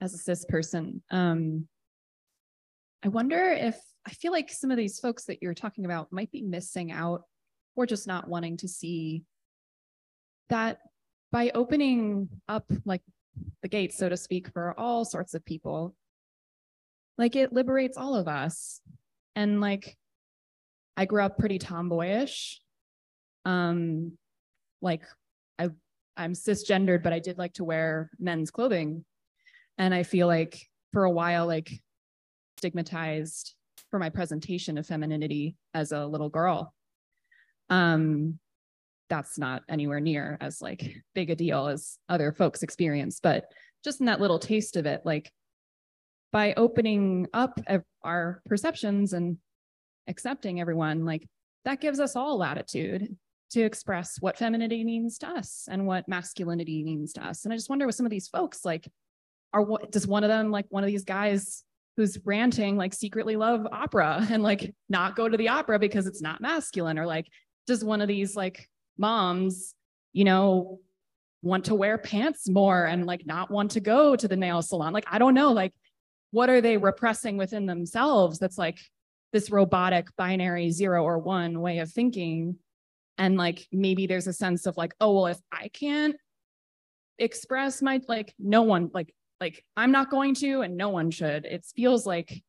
as 0.00 0.14
a 0.14 0.18
cis 0.18 0.44
person, 0.44 1.02
um, 1.10 1.66
I 3.04 3.08
wonder 3.08 3.52
if 3.52 3.76
I 4.06 4.10
feel 4.10 4.32
like 4.32 4.50
some 4.50 4.70
of 4.70 4.76
these 4.76 5.00
folks 5.00 5.24
that 5.24 5.42
you're 5.42 5.54
talking 5.54 5.84
about 5.84 6.12
might 6.12 6.30
be 6.30 6.42
missing 6.42 6.90
out 6.92 7.22
or 7.76 7.86
just 7.86 8.06
not 8.06 8.28
wanting 8.28 8.56
to 8.58 8.68
see 8.68 9.24
that 10.48 10.78
by 11.30 11.50
opening 11.54 12.28
up 12.48 12.70
like 12.84 13.02
the 13.62 13.68
gates, 13.68 13.98
so 13.98 14.08
to 14.08 14.16
speak, 14.16 14.48
for 14.52 14.74
all 14.78 15.04
sorts 15.04 15.34
of 15.34 15.44
people. 15.44 15.94
Like 17.16 17.36
it 17.36 17.52
liberates 17.52 17.96
all 17.96 18.14
of 18.14 18.28
us. 18.28 18.80
And 19.36 19.60
like 19.60 19.96
I 20.96 21.04
grew 21.04 21.22
up 21.22 21.38
pretty 21.38 21.58
tomboyish. 21.58 22.60
Um, 23.44 24.18
like 24.80 25.02
I'm 26.18 26.34
cisgendered, 26.34 27.02
but 27.02 27.12
I 27.12 27.20
did 27.20 27.38
like 27.38 27.54
to 27.54 27.64
wear 27.64 28.10
men's 28.18 28.50
clothing. 28.50 29.04
And 29.78 29.94
I 29.94 30.02
feel 30.02 30.26
like 30.26 30.60
for 30.92 31.04
a 31.04 31.10
while, 31.10 31.46
like 31.46 31.70
stigmatized 32.58 33.54
for 33.90 33.98
my 33.98 34.10
presentation 34.10 34.76
of 34.76 34.86
femininity 34.86 35.56
as 35.72 35.92
a 35.92 36.04
little 36.04 36.28
girl. 36.28 36.74
Um, 37.70 38.38
that's 39.08 39.38
not 39.38 39.62
anywhere 39.68 40.00
near 40.00 40.36
as 40.40 40.60
like 40.60 41.02
big 41.14 41.30
a 41.30 41.36
deal 41.36 41.66
as 41.66 41.98
other 42.08 42.32
folks 42.32 42.62
experience 42.62 43.20
but 43.22 43.46
just 43.84 44.00
in 44.00 44.06
that 44.06 44.20
little 44.20 44.38
taste 44.38 44.76
of 44.76 44.86
it 44.86 45.02
like 45.04 45.32
by 46.32 46.52
opening 46.54 47.26
up 47.32 47.58
our 48.02 48.42
perceptions 48.46 49.12
and 49.12 49.38
accepting 50.06 50.60
everyone 50.60 51.04
like 51.04 51.26
that 51.64 51.80
gives 51.80 52.00
us 52.00 52.16
all 52.16 52.38
latitude 52.38 53.16
to 53.50 53.62
express 53.62 54.20
what 54.20 54.38
femininity 54.38 54.84
means 54.84 55.18
to 55.18 55.28
us 55.28 55.66
and 55.70 55.86
what 55.86 56.08
masculinity 56.08 56.82
means 56.82 57.12
to 57.12 57.24
us 57.24 57.44
and 57.44 57.52
i 57.52 57.56
just 57.56 57.70
wonder 57.70 57.86
with 57.86 57.94
some 57.94 58.06
of 58.06 58.10
these 58.10 58.28
folks 58.28 58.64
like 58.64 58.88
are 59.52 59.62
what 59.62 59.90
does 59.90 60.06
one 60.06 60.24
of 60.24 60.28
them 60.28 60.50
like 60.50 60.66
one 60.68 60.84
of 60.84 60.88
these 60.88 61.04
guys 61.04 61.64
who's 61.96 62.18
ranting 62.24 62.76
like 62.76 62.94
secretly 62.94 63.36
love 63.36 63.66
opera 63.72 64.26
and 64.30 64.42
like 64.42 64.74
not 64.88 65.16
go 65.16 65.28
to 65.28 65.36
the 65.36 65.48
opera 65.48 65.78
because 65.78 66.06
it's 66.06 66.22
not 66.22 66.40
masculine 66.40 66.98
or 66.98 67.06
like 67.06 67.26
does 67.66 67.84
one 67.84 68.00
of 68.00 68.08
these 68.08 68.34
like 68.34 68.68
moms, 68.98 69.74
you 70.12 70.24
know, 70.24 70.80
want 71.42 71.66
to 71.66 71.74
wear 71.74 71.98
pants 71.98 72.48
more 72.48 72.84
and 72.84 73.06
like 73.06 73.24
not 73.24 73.50
want 73.50 73.72
to 73.72 73.80
go 73.80 74.16
to 74.16 74.26
the 74.26 74.36
nail 74.36 74.60
salon. 74.60 74.92
Like, 74.92 75.06
I 75.08 75.18
don't 75.18 75.34
know, 75.34 75.52
like, 75.52 75.72
what 76.32 76.50
are 76.50 76.60
they 76.60 76.76
repressing 76.76 77.36
within 77.36 77.66
themselves 77.66 78.38
that's 78.38 78.58
like 78.58 78.78
this 79.32 79.50
robotic 79.50 80.08
binary 80.16 80.70
zero 80.70 81.04
or 81.04 81.18
one 81.18 81.60
way 81.60 81.78
of 81.78 81.90
thinking? 81.90 82.56
And 83.18 83.36
like, 83.36 83.66
maybe 83.72 84.06
there's 84.06 84.26
a 84.28 84.32
sense 84.32 84.66
of 84.66 84.76
like, 84.76 84.94
oh, 85.00 85.12
well, 85.14 85.26
if 85.26 85.38
I 85.52 85.68
can't 85.68 86.16
express 87.18 87.82
my 87.82 88.00
like 88.06 88.32
no 88.38 88.62
one 88.62 88.90
like 88.94 89.12
like 89.40 89.64
I'm 89.76 89.90
not 89.90 90.08
going 90.08 90.34
to 90.36 90.60
and 90.62 90.76
no 90.76 90.88
one 90.90 91.10
should. 91.10 91.44
It 91.44 91.64
feels 91.76 92.06
like 92.06 92.42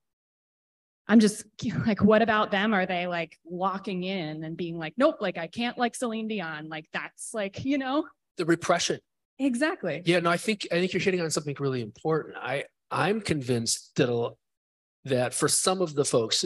I'm 1.08 1.20
just 1.20 1.44
like, 1.88 2.04
what 2.04 2.22
about 2.22 2.52
them? 2.52 2.74
Are 2.74 2.86
they 2.86 3.08
like 3.08 3.38
locking 3.50 4.04
in 4.04 4.44
and 4.44 4.56
being 4.56 4.78
like, 4.78 4.94
nope, 4.98 5.18
like 5.20 5.38
I 5.38 5.48
can't 5.48 5.78
like 5.78 5.96
Celine 5.96 6.28
Dion. 6.28 6.70
Like 6.70 6.86
that's 6.94 7.34
like, 7.34 7.66
you 7.66 7.78
know, 7.80 8.06
The 8.38 8.46
repression. 8.46 9.00
exactly. 9.40 10.02
Yeah, 10.06 10.20
no, 10.20 10.30
I 10.30 10.38
think 10.38 10.68
I 10.72 10.76
think 10.76 10.94
you're 10.94 11.02
hitting 11.02 11.22
on 11.22 11.32
something 11.32 11.56
really 11.60 11.82
important. 11.82 12.36
I 12.38 12.66
I'm 12.92 13.22
convinced 13.22 13.96
that 13.96 14.12
a- 14.12 14.34
that 15.06 15.34
for 15.34 15.48
some 15.48 15.82
of 15.82 15.96
the 15.96 16.04
folks, 16.06 16.44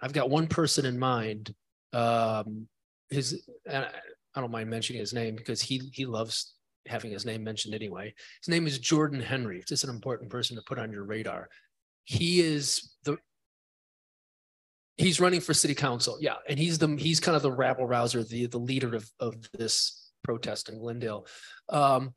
i've 0.00 0.12
got 0.14 0.30
one 0.30 0.46
person 0.48 0.86
in 0.86 0.98
mind. 0.98 1.54
Um, 1.92 2.66
his 3.10 3.48
I 3.70 4.40
don't 4.40 4.50
mind 4.50 4.70
mentioning 4.70 5.00
his 5.00 5.12
name 5.12 5.36
because 5.36 5.60
he 5.60 5.90
he 5.92 6.06
loves 6.06 6.54
having 6.86 7.10
his 7.10 7.26
name 7.26 7.44
mentioned 7.44 7.74
anyway. 7.74 8.14
His 8.40 8.48
name 8.48 8.66
is 8.66 8.78
Jordan 8.78 9.20
Henry. 9.20 9.58
It's 9.58 9.68
just 9.68 9.84
an 9.84 9.90
important 9.90 10.30
person 10.30 10.56
to 10.56 10.62
put 10.62 10.78
on 10.78 10.92
your 10.92 11.04
radar. 11.04 11.48
He 12.04 12.40
is 12.40 12.94
the 13.04 13.18
he's 14.96 15.20
running 15.20 15.40
for 15.40 15.54
city 15.54 15.74
council. 15.74 16.18
Yeah, 16.20 16.36
and 16.48 16.58
he's 16.58 16.78
the 16.78 16.96
he's 16.96 17.20
kind 17.20 17.36
of 17.36 17.42
the 17.42 17.52
rabble 17.52 17.86
rouser, 17.86 18.22
the 18.22 18.46
the 18.46 18.58
leader 18.58 18.94
of 18.94 19.10
of 19.18 19.36
this 19.52 20.10
protest 20.22 20.68
in 20.68 20.78
Glendale. 20.78 21.26
Um, 21.68 22.14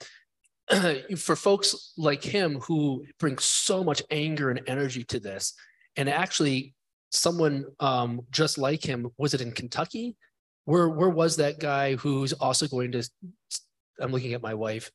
for 1.18 1.36
folks 1.36 1.94
like 1.98 2.24
him 2.24 2.60
who 2.60 3.06
bring 3.20 3.38
so 3.38 3.84
much 3.84 4.02
anger 4.12 4.50
and 4.50 4.62
energy 4.68 5.04
to 5.06 5.20
this, 5.20 5.54
and 5.96 6.10
actually 6.10 6.74
someone 7.12 7.66
um, 7.80 8.22
just 8.32 8.58
like 8.58 8.84
him, 8.84 9.10
was 9.18 9.34
it 9.34 9.42
in 9.42 9.52
Kentucky? 9.52 10.16
Where 10.66 10.90
where 10.90 11.10
was 11.10 11.38
that 11.38 11.60
guy 11.60 11.96
who's 11.96 12.34
also 12.34 12.68
going 12.68 12.92
to? 12.94 13.10
I'm 14.00 14.12
looking 14.12 14.34
at 14.34 14.42
my 14.42 14.54
wife. 14.54 14.92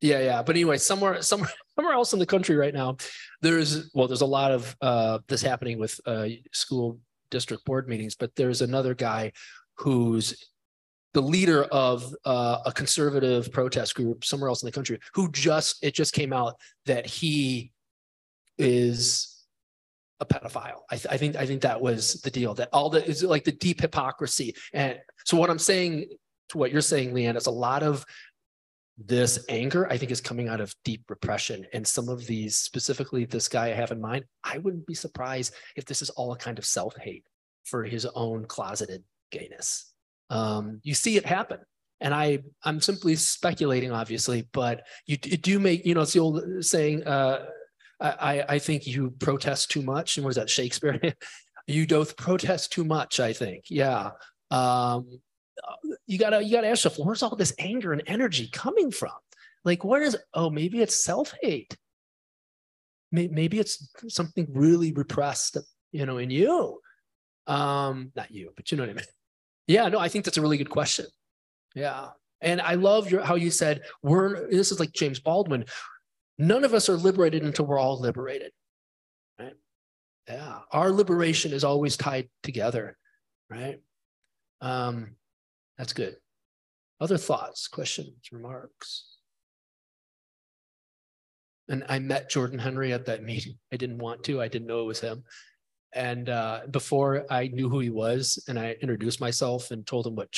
Yeah, 0.00 0.20
yeah. 0.20 0.42
But 0.42 0.56
anyway, 0.56 0.78
somewhere 0.78 1.22
somewhere 1.22 1.50
somewhere 1.76 1.94
else 1.94 2.12
in 2.12 2.18
the 2.18 2.26
country 2.26 2.56
right 2.56 2.74
now, 2.74 2.96
there's 3.42 3.90
well, 3.94 4.08
there's 4.08 4.20
a 4.20 4.26
lot 4.26 4.52
of 4.52 4.76
uh, 4.80 5.18
this 5.28 5.42
happening 5.42 5.78
with 5.78 6.00
uh, 6.06 6.26
school 6.52 6.98
district 7.30 7.64
board 7.64 7.88
meetings, 7.88 8.14
but 8.14 8.34
there's 8.36 8.62
another 8.62 8.94
guy 8.94 9.32
who's 9.76 10.50
the 11.14 11.22
leader 11.22 11.64
of 11.64 12.14
uh, 12.24 12.58
a 12.66 12.72
conservative 12.72 13.50
protest 13.52 13.94
group 13.94 14.24
somewhere 14.24 14.48
else 14.48 14.62
in 14.62 14.66
the 14.66 14.72
country 14.72 14.98
who 15.14 15.30
just 15.32 15.82
it 15.82 15.94
just 15.94 16.12
came 16.12 16.32
out 16.32 16.56
that 16.86 17.06
he 17.06 17.72
is 18.58 19.37
a 20.20 20.26
pedophile. 20.26 20.80
I, 20.90 20.96
th- 20.96 21.06
I 21.10 21.16
think 21.16 21.36
I 21.36 21.46
think 21.46 21.62
that 21.62 21.80
was 21.80 22.20
the 22.22 22.30
deal. 22.30 22.54
That 22.54 22.68
all 22.72 22.90
the 22.90 23.04
is 23.06 23.22
like 23.22 23.44
the 23.44 23.52
deep 23.52 23.80
hypocrisy. 23.80 24.54
And 24.72 24.98
so 25.24 25.36
what 25.36 25.50
I'm 25.50 25.58
saying 25.58 26.08
to 26.50 26.58
what 26.58 26.72
you're 26.72 26.80
saying, 26.80 27.12
Leanne, 27.12 27.36
is 27.36 27.46
a 27.46 27.50
lot 27.50 27.82
of 27.82 28.04
this 28.96 29.44
anger 29.48 29.86
I 29.88 29.96
think 29.96 30.10
is 30.10 30.20
coming 30.20 30.48
out 30.48 30.60
of 30.60 30.74
deep 30.84 31.04
repression. 31.08 31.64
And 31.72 31.86
some 31.86 32.08
of 32.08 32.26
these, 32.26 32.56
specifically 32.56 33.24
this 33.24 33.46
guy 33.46 33.66
I 33.66 33.74
have 33.74 33.92
in 33.92 34.00
mind, 34.00 34.24
I 34.42 34.58
wouldn't 34.58 34.86
be 34.86 34.94
surprised 34.94 35.54
if 35.76 35.84
this 35.84 36.02
is 36.02 36.10
all 36.10 36.32
a 36.32 36.36
kind 36.36 36.58
of 36.58 36.66
self-hate 36.66 37.24
for 37.64 37.84
his 37.84 38.06
own 38.06 38.46
closeted 38.46 39.04
gayness. 39.30 39.92
Um, 40.30 40.80
you 40.82 40.94
see 40.94 41.16
it 41.16 41.24
happen. 41.26 41.60
And 42.00 42.14
I, 42.14 42.40
I'm 42.64 42.80
simply 42.80 43.14
speculating, 43.16 43.92
obviously, 43.92 44.48
but 44.52 44.86
you, 45.06 45.16
d- 45.16 45.36
do 45.36 45.58
make, 45.58 45.84
you 45.84 45.94
know, 45.94 46.02
it's 46.02 46.12
the 46.12 46.20
old 46.20 46.64
saying, 46.64 47.06
uh, 47.06 47.46
I, 48.00 48.44
I- 48.48 48.58
think 48.58 48.86
you 48.86 49.10
protest 49.10 49.70
too 49.70 49.82
much. 49.82 50.16
And 50.16 50.24
what 50.24 50.30
is 50.30 50.36
that, 50.36 50.50
Shakespeare? 50.50 51.00
you 51.66 51.86
doth 51.86 52.16
protest 52.16 52.72
too 52.72 52.84
much, 52.84 53.20
I 53.20 53.32
think. 53.32 53.64
Yeah. 53.68 54.10
Um, 54.50 55.20
you 56.06 56.18
gotta, 56.18 56.42
you 56.42 56.52
gotta 56.52 56.68
ask 56.68 56.84
yourself, 56.84 57.04
where's 57.04 57.22
all 57.22 57.36
this 57.36 57.52
anger 57.58 57.92
and 57.92 58.02
energy 58.06 58.48
coming 58.52 58.90
from? 58.90 59.12
Like, 59.64 59.84
where 59.84 60.02
is, 60.02 60.16
oh, 60.32 60.48
maybe 60.50 60.80
it's 60.80 61.04
self-hate. 61.04 61.76
Maybe 63.10 63.58
it's 63.58 63.88
something 64.08 64.46
really 64.50 64.92
repressed, 64.92 65.56
you 65.92 66.04
know, 66.06 66.18
in 66.18 66.30
you. 66.30 66.78
Um, 67.46 68.12
not 68.14 68.30
you, 68.30 68.52
but 68.54 68.70
you 68.70 68.76
know 68.76 68.82
what 68.84 68.90
I 68.90 68.94
mean. 68.94 69.04
Yeah, 69.66 69.86
no, 69.88 69.98
I 69.98 70.08
think 70.08 70.24
that's 70.24 70.38
a 70.38 70.40
really 70.40 70.56
good 70.56 70.70
question. 70.70 71.04
Yeah. 71.74 72.08
And 72.40 72.58
I 72.58 72.72
love 72.72 73.10
your 73.10 73.22
how 73.22 73.34
you 73.34 73.50
said 73.50 73.82
we're 74.02 74.48
this 74.50 74.72
is 74.72 74.80
like 74.80 74.92
James 74.92 75.20
Baldwin. 75.20 75.66
None 76.38 76.64
of 76.64 76.74
us 76.74 76.88
are 76.88 76.96
liberated 76.96 77.42
until 77.42 77.66
we're 77.66 77.78
all 77.78 78.00
liberated. 78.00 78.52
Right? 79.38 79.54
Yeah. 80.28 80.60
Our 80.72 80.90
liberation 80.90 81.52
is 81.52 81.64
always 81.64 81.96
tied 81.96 82.28
together. 82.42 82.96
Right. 83.50 83.80
Um, 84.60 85.16
that's 85.76 85.92
good. 85.92 86.16
Other 87.00 87.16
thoughts, 87.16 87.68
questions, 87.68 88.28
remarks? 88.32 89.16
And 91.68 91.84
I 91.88 91.98
met 91.98 92.30
Jordan 92.30 92.58
Henry 92.58 92.92
at 92.92 93.06
that 93.06 93.22
meeting. 93.24 93.58
I 93.72 93.76
didn't 93.76 93.98
want 93.98 94.24
to, 94.24 94.40
I 94.40 94.48
didn't 94.48 94.68
know 94.68 94.82
it 94.82 94.86
was 94.86 95.00
him. 95.00 95.24
And 95.94 96.28
uh, 96.28 96.62
before 96.70 97.24
I 97.30 97.48
knew 97.48 97.68
who 97.68 97.80
he 97.80 97.90
was, 97.90 98.44
and 98.48 98.58
I 98.58 98.76
introduced 98.82 99.20
myself 99.20 99.70
and 99.70 99.86
told 99.86 100.06
him 100.06 100.16
what 100.16 100.30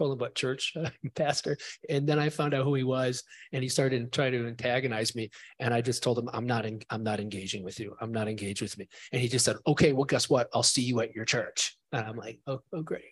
told 0.00 0.12
him 0.12 0.18
what 0.18 0.34
church 0.34 0.72
uh, 0.76 0.88
pastor, 1.14 1.58
and 1.88 2.08
then 2.08 2.18
I 2.18 2.30
found 2.30 2.54
out 2.54 2.64
who 2.64 2.74
he 2.74 2.84
was, 2.84 3.22
and 3.52 3.62
he 3.62 3.68
started 3.68 4.10
trying 4.12 4.32
to 4.32 4.46
antagonize 4.46 5.14
me. 5.14 5.30
And 5.58 5.74
I 5.74 5.82
just 5.82 6.02
told 6.02 6.18
him, 6.18 6.30
"I'm 6.32 6.46
not, 6.46 6.64
in, 6.64 6.80
I'm 6.88 7.02
not 7.02 7.20
engaging 7.20 7.62
with 7.62 7.78
you. 7.78 7.94
I'm 8.00 8.12
not 8.12 8.28
engaged 8.28 8.62
with 8.62 8.76
me." 8.78 8.88
And 9.12 9.20
he 9.20 9.28
just 9.28 9.44
said, 9.44 9.56
"Okay, 9.66 9.92
well, 9.92 10.04
guess 10.04 10.30
what? 10.30 10.48
I'll 10.54 10.62
see 10.62 10.82
you 10.82 11.00
at 11.00 11.14
your 11.14 11.26
church." 11.26 11.76
And 11.92 12.06
I'm 12.06 12.16
like, 12.16 12.40
"Oh, 12.46 12.60
oh, 12.72 12.82
great." 12.82 13.04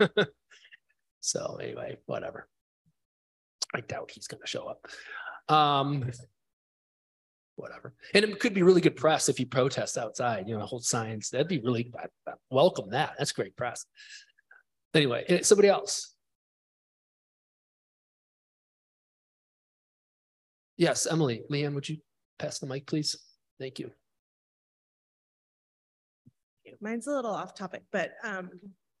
so 1.20 1.58
anyway, 1.60 1.98
whatever. 2.06 2.48
I 3.74 3.80
doubt 3.80 4.12
he's 4.14 4.28
going 4.28 4.40
to 4.40 4.46
show 4.46 4.66
up. 4.66 4.86
Um, 5.52 6.08
whatever. 7.56 7.94
And 8.14 8.24
it 8.24 8.38
could 8.38 8.54
be 8.54 8.62
really 8.62 8.80
good 8.80 8.96
press 8.96 9.28
if 9.28 9.40
you 9.40 9.46
protest 9.46 9.98
outside, 9.98 10.48
you 10.48 10.56
know, 10.56 10.64
hold 10.64 10.84
signs. 10.84 11.30
That'd 11.30 11.48
be 11.48 11.60
really 11.60 11.92
I, 11.98 12.06
I 12.28 12.34
welcome 12.50 12.90
that. 12.90 13.14
That's 13.18 13.32
great 13.32 13.56
press. 13.56 13.84
Anyway, 14.94 15.24
eh, 15.28 15.42
somebody 15.42 15.68
else. 15.68 16.14
Yes, 20.76 21.06
Emily, 21.06 21.42
Leanne, 21.50 21.74
would 21.74 21.88
you 21.88 21.98
pass 22.38 22.58
the 22.58 22.66
mic, 22.66 22.86
please? 22.86 23.16
Thank 23.58 23.78
you. 23.78 23.90
Mine's 26.80 27.06
a 27.06 27.12
little 27.12 27.30
off 27.30 27.54
topic, 27.54 27.82
but 27.92 28.12
um, 28.24 28.50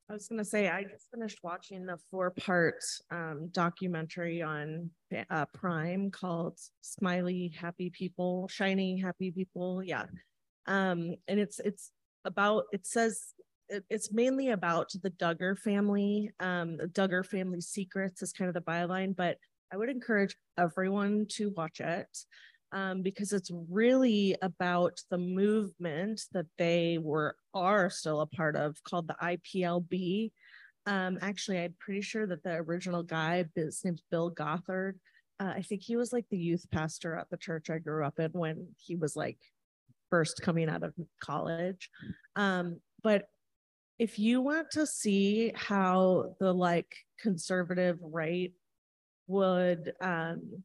I 0.08 0.12
was 0.12 0.28
gonna 0.28 0.44
say, 0.44 0.68
I 0.68 0.84
just 0.84 1.10
finished 1.12 1.38
watching 1.42 1.86
the 1.86 1.98
four-part 2.10 2.82
um 3.10 3.48
documentary 3.52 4.42
on 4.42 4.90
uh 5.30 5.46
Prime 5.52 6.10
called 6.10 6.58
Smiley 6.82 7.54
Happy 7.58 7.90
People, 7.90 8.48
Shiny 8.48 8.98
Happy 8.98 9.30
People, 9.32 9.82
yeah. 9.82 10.04
Um, 10.66 11.16
and 11.26 11.40
it's 11.40 11.58
it's 11.58 11.90
about, 12.24 12.64
it 12.72 12.86
says, 12.86 13.34
it- 13.68 13.84
it's 13.88 14.12
mainly 14.12 14.50
about 14.50 14.90
the 15.02 15.10
Duggar 15.10 15.58
family. 15.58 16.32
Um, 16.40 16.76
the 16.76 16.86
Duggar 16.88 17.24
Family 17.24 17.60
Secrets 17.60 18.22
is 18.22 18.32
kind 18.32 18.48
of 18.48 18.54
the 18.54 18.60
byline, 18.60 19.16
but 19.16 19.38
I 19.72 19.76
would 19.76 19.88
encourage 19.88 20.36
everyone 20.58 21.26
to 21.30 21.50
watch 21.50 21.80
it 21.80 22.08
um, 22.72 23.02
because 23.02 23.32
it's 23.32 23.50
really 23.70 24.36
about 24.42 25.00
the 25.10 25.18
movement 25.18 26.22
that 26.32 26.46
they 26.58 26.98
were 26.98 27.36
are 27.54 27.88
still 27.88 28.20
a 28.20 28.26
part 28.26 28.56
of 28.56 28.82
called 28.84 29.08
the 29.08 29.16
IPLB. 29.22 30.32
Um, 30.86 31.18
actually, 31.22 31.60
I'm 31.60 31.74
pretty 31.78 32.02
sure 32.02 32.26
that 32.26 32.42
the 32.42 32.54
original 32.54 33.02
guy, 33.02 33.44
his 33.54 33.84
name's 33.84 34.02
Bill 34.10 34.30
Gothard. 34.30 34.98
Uh, 35.40 35.52
I 35.56 35.62
think 35.62 35.82
he 35.82 35.96
was 35.96 36.12
like 36.12 36.26
the 36.30 36.38
youth 36.38 36.66
pastor 36.70 37.16
at 37.16 37.30
the 37.30 37.36
church 37.36 37.70
I 37.70 37.78
grew 37.78 38.04
up 38.04 38.18
in 38.18 38.30
when 38.32 38.68
he 38.76 38.96
was 38.96 39.16
like 39.16 39.38
first 40.10 40.40
coming 40.42 40.68
out 40.68 40.82
of 40.82 40.94
college. 41.20 41.90
Um, 42.36 42.80
but 43.02 43.28
if 43.98 44.18
you 44.18 44.40
want 44.40 44.70
to 44.72 44.86
see 44.86 45.52
how 45.54 46.34
the 46.40 46.52
like 46.52 46.94
conservative 47.20 47.98
right 48.02 48.52
would 49.26 49.92
um 50.00 50.62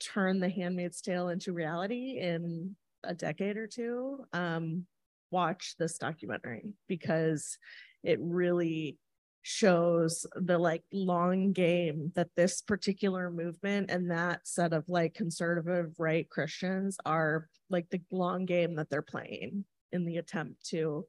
turn 0.00 0.40
the 0.40 0.48
handmaid's 0.48 1.00
tale 1.00 1.28
into 1.28 1.52
reality 1.52 2.18
in 2.20 2.74
a 3.04 3.14
decade 3.14 3.56
or 3.56 3.66
two 3.66 4.24
um 4.32 4.86
watch 5.30 5.74
this 5.78 5.98
documentary 5.98 6.74
because 6.88 7.58
it 8.02 8.18
really 8.20 8.98
shows 9.42 10.24
the 10.36 10.56
like 10.56 10.84
long 10.92 11.52
game 11.52 12.12
that 12.14 12.28
this 12.36 12.62
particular 12.62 13.28
movement 13.30 13.90
and 13.90 14.10
that 14.10 14.46
set 14.46 14.72
of 14.72 14.84
like 14.88 15.14
conservative 15.14 15.92
right 15.98 16.30
christians 16.30 16.96
are 17.04 17.48
like 17.68 17.88
the 17.90 18.00
long 18.12 18.44
game 18.44 18.76
that 18.76 18.88
they're 18.88 19.02
playing 19.02 19.64
in 19.90 20.04
the 20.04 20.18
attempt 20.18 20.64
to 20.64 21.04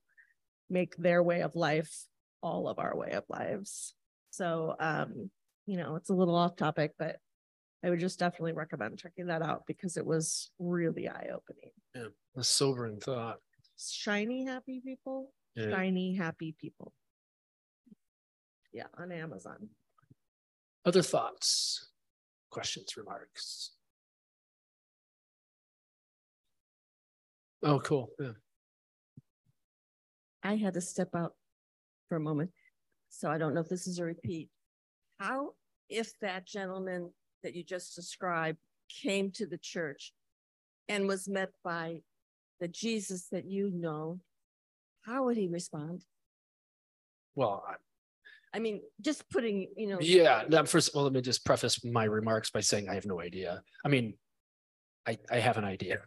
make 0.74 0.96
their 0.98 1.22
way 1.22 1.42
of 1.42 1.56
life 1.56 1.94
all 2.42 2.68
of 2.68 2.80
our 2.80 2.98
way 2.98 3.12
of 3.12 3.24
lives 3.30 3.94
so 4.32 4.76
um 4.80 5.30
you 5.66 5.78
know 5.78 5.96
it's 5.96 6.10
a 6.10 6.14
little 6.14 6.36
off 6.36 6.56
topic 6.56 6.92
but 6.98 7.18
I 7.86 7.90
would 7.90 8.00
just 8.00 8.18
definitely 8.18 8.54
recommend 8.54 8.98
checking 8.98 9.28
that 9.28 9.42
out 9.42 9.64
because 9.68 9.98
it 9.98 10.06
was 10.06 10.50
really 10.58 11.10
eye 11.10 11.28
opening. 11.36 11.72
Yeah, 11.94 12.08
a 12.38 12.42
sobering 12.42 13.02
thought. 13.02 13.40
Shiny 13.78 14.46
happy 14.46 14.80
people, 14.80 15.34
Yeah. 15.54 15.72
shiny 15.72 16.16
happy 16.16 16.56
people. 16.58 16.94
Yeah, 18.72 18.88
on 18.98 19.12
Amazon. 19.12 19.68
Other 20.86 21.02
thoughts? 21.02 21.90
questions, 22.52 22.96
remarks? 22.96 23.72
Oh, 27.64 27.80
cool. 27.80 28.12
Yeah. 28.20 28.34
I 30.44 30.56
had 30.56 30.74
to 30.76 30.82
step 30.82 31.10
out 31.16 31.34
for 32.10 32.16
a 32.18 32.20
moment, 32.20 32.52
so 33.10 33.30
I 33.30 33.38
don't 33.38 33.54
know 33.54 33.62
if 33.62 33.70
this 33.70 33.88
is 33.88 34.00
a 34.00 34.06
repeat. 34.06 34.50
How, 35.20 35.52
if 35.90 36.18
that 36.20 36.46
gentleman 36.46 37.12
that 37.44 37.56
you 37.56 37.64
just 37.64 37.96
described 37.96 38.58
came 38.90 39.32
to 39.32 39.46
the 39.46 39.58
church 39.58 40.14
and 40.90 41.08
was 41.08 41.28
met 41.28 41.52
by 41.64 42.02
the 42.60 42.68
Jesus 42.68 43.28
that 43.32 43.46
you 43.46 43.72
know, 43.74 44.20
how 45.02 45.26
would 45.26 45.38
he 45.38 45.48
respond? 45.48 46.04
Well, 47.36 47.64
I- 47.68 47.76
I 48.56 48.60
mean, 48.60 48.82
just 49.02 49.28
putting, 49.32 49.70
you 49.76 49.88
know. 49.88 49.98
yeah, 50.00 50.44
now, 50.48 50.64
first 50.66 50.90
of 50.90 50.96
all, 50.96 51.04
let 51.06 51.14
me 51.14 51.22
just 51.22 51.44
preface 51.44 51.84
my 51.84 52.04
remarks 52.04 52.52
by 52.52 52.60
saying 52.60 52.88
I 52.88 52.94
have 52.94 53.08
no 53.08 53.20
idea. 53.20 53.64
I 53.84 53.88
mean, 53.90 54.14
I, 55.08 55.18
I 55.32 55.38
have 55.40 55.58
an 55.58 55.64
idea. 55.64 56.02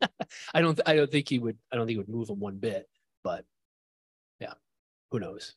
I 0.54 0.62
don't, 0.62 0.80
I 0.86 0.96
don't 0.96 1.10
think 1.10 1.28
he 1.28 1.38
would, 1.38 1.58
I 1.70 1.76
don't 1.76 1.86
think 1.86 1.96
he 1.96 1.98
would 1.98 2.08
move 2.08 2.30
him 2.30 2.40
one 2.40 2.56
bit, 2.56 2.88
but 3.22 3.44
who 5.12 5.20
knows? 5.20 5.54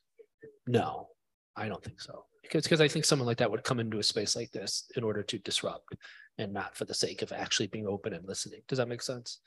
No, 0.68 1.08
I 1.56 1.68
don't 1.68 1.84
think 1.84 2.01
so. 2.01 2.26
Because, 2.43 2.64
because 2.64 2.82
I 2.82 2.88
think 2.88 3.06
someone 3.06 3.26
like 3.26 3.38
that 3.38 3.49
would 3.49 3.64
come 3.64 3.80
into 3.80 3.97
a 3.97 4.03
space 4.03 4.36
like 4.36 4.51
this 4.51 4.91
in 4.95 5.03
order 5.03 5.24
to 5.24 5.39
disrupt 5.39 5.95
and 6.38 6.53
not 6.53 6.76
for 6.76 6.86
the 6.86 6.93
sake 6.93 7.22
of 7.22 7.32
actually 7.32 7.68
being 7.68 7.88
open 7.88 8.14
and 8.14 8.28
listening. 8.28 8.60
Does 8.68 8.78
that 8.78 8.89
make 8.89 9.01
sense? 9.01 9.39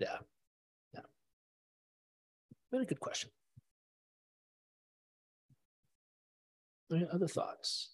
Yeah. 0.00 0.16
Yeah. 0.92 1.00
Very 2.72 2.84
good 2.84 3.00
question. 3.00 3.30
Any 6.92 7.06
other 7.10 7.28
thoughts? 7.28 7.90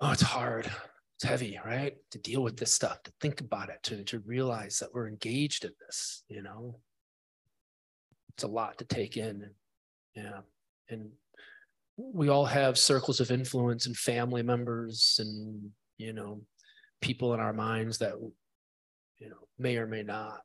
Oh, 0.00 0.12
it's 0.12 0.22
hard. 0.22 0.70
It's 1.18 1.28
heavy, 1.28 1.58
right? 1.66 1.96
To 2.12 2.18
deal 2.18 2.44
with 2.44 2.56
this 2.56 2.72
stuff, 2.72 3.02
to 3.02 3.12
think 3.20 3.40
about 3.40 3.70
it, 3.70 3.82
to, 3.84 4.04
to 4.04 4.20
realize 4.20 4.78
that 4.78 4.94
we're 4.94 5.08
engaged 5.08 5.64
in 5.64 5.72
this, 5.84 6.22
you 6.28 6.42
know? 6.42 6.78
It's 8.34 8.44
a 8.44 8.48
lot 8.48 8.78
to 8.78 8.84
take 8.84 9.16
in. 9.16 9.50
Yeah. 10.14 10.42
And 10.90 11.10
we 11.96 12.28
all 12.28 12.44
have 12.46 12.78
circles 12.78 13.18
of 13.18 13.32
influence 13.32 13.86
and 13.86 13.96
family 13.96 14.44
members 14.44 15.18
and, 15.18 15.72
you 15.96 16.12
know, 16.12 16.40
people 17.00 17.34
in 17.34 17.40
our 17.40 17.52
minds 17.52 17.98
that, 17.98 18.14
you 19.18 19.28
know, 19.28 19.48
may 19.58 19.76
or 19.76 19.88
may 19.88 20.04
not 20.04 20.42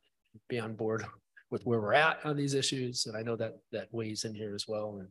be 0.50 0.60
on 0.60 0.74
board 0.74 1.06
with 1.52 1.64
where 1.68 1.82
we're 1.82 1.94
at 1.94 2.18
on 2.26 2.36
these 2.36 2.56
issues. 2.56 3.06
And 3.06 3.16
I 3.16 3.22
know 3.22 3.36
that 3.36 3.60
that 3.72 3.90
weighs 3.92 4.26
in 4.26 4.34
here 4.34 4.56
as 4.56 4.68
well. 4.68 4.98
And 5.00 5.10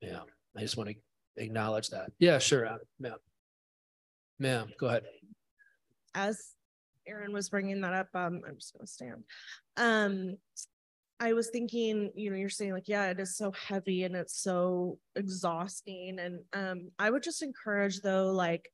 yeah, 0.00 0.20
I 0.56 0.60
just 0.60 0.76
want 0.76 0.90
to 0.90 0.94
acknowledge 1.42 1.88
that. 1.88 2.12
Yeah, 2.20 2.38
sure. 2.38 2.68
uh, 2.68 2.78
Ma'am. 4.40 4.72
Go 4.78 4.86
ahead. 4.88 5.04
as 6.14 6.54
Aaron 7.06 7.32
was 7.32 7.50
bringing 7.50 7.82
that 7.82 7.92
up, 7.92 8.08
um, 8.14 8.40
I'm 8.46 8.56
just 8.56 8.72
gonna 8.72 8.86
stand. 8.86 9.22
Um, 9.76 10.36
I 11.20 11.34
was 11.34 11.50
thinking, 11.50 12.10
you 12.14 12.30
know, 12.30 12.36
you're 12.36 12.48
saying 12.48 12.72
like, 12.72 12.88
yeah, 12.88 13.10
it 13.10 13.20
is 13.20 13.36
so 13.36 13.52
heavy 13.52 14.04
and 14.04 14.16
it's 14.16 14.42
so 14.42 14.98
exhausting. 15.14 16.18
And 16.18 16.40
um, 16.54 16.90
I 16.98 17.10
would 17.10 17.22
just 17.22 17.42
encourage 17.42 18.00
though, 18.00 18.32
like 18.32 18.70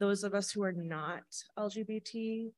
those 0.00 0.24
of 0.24 0.34
us 0.34 0.50
who 0.50 0.62
are 0.62 0.72
not 0.72 1.22
LGBT 1.58 2.50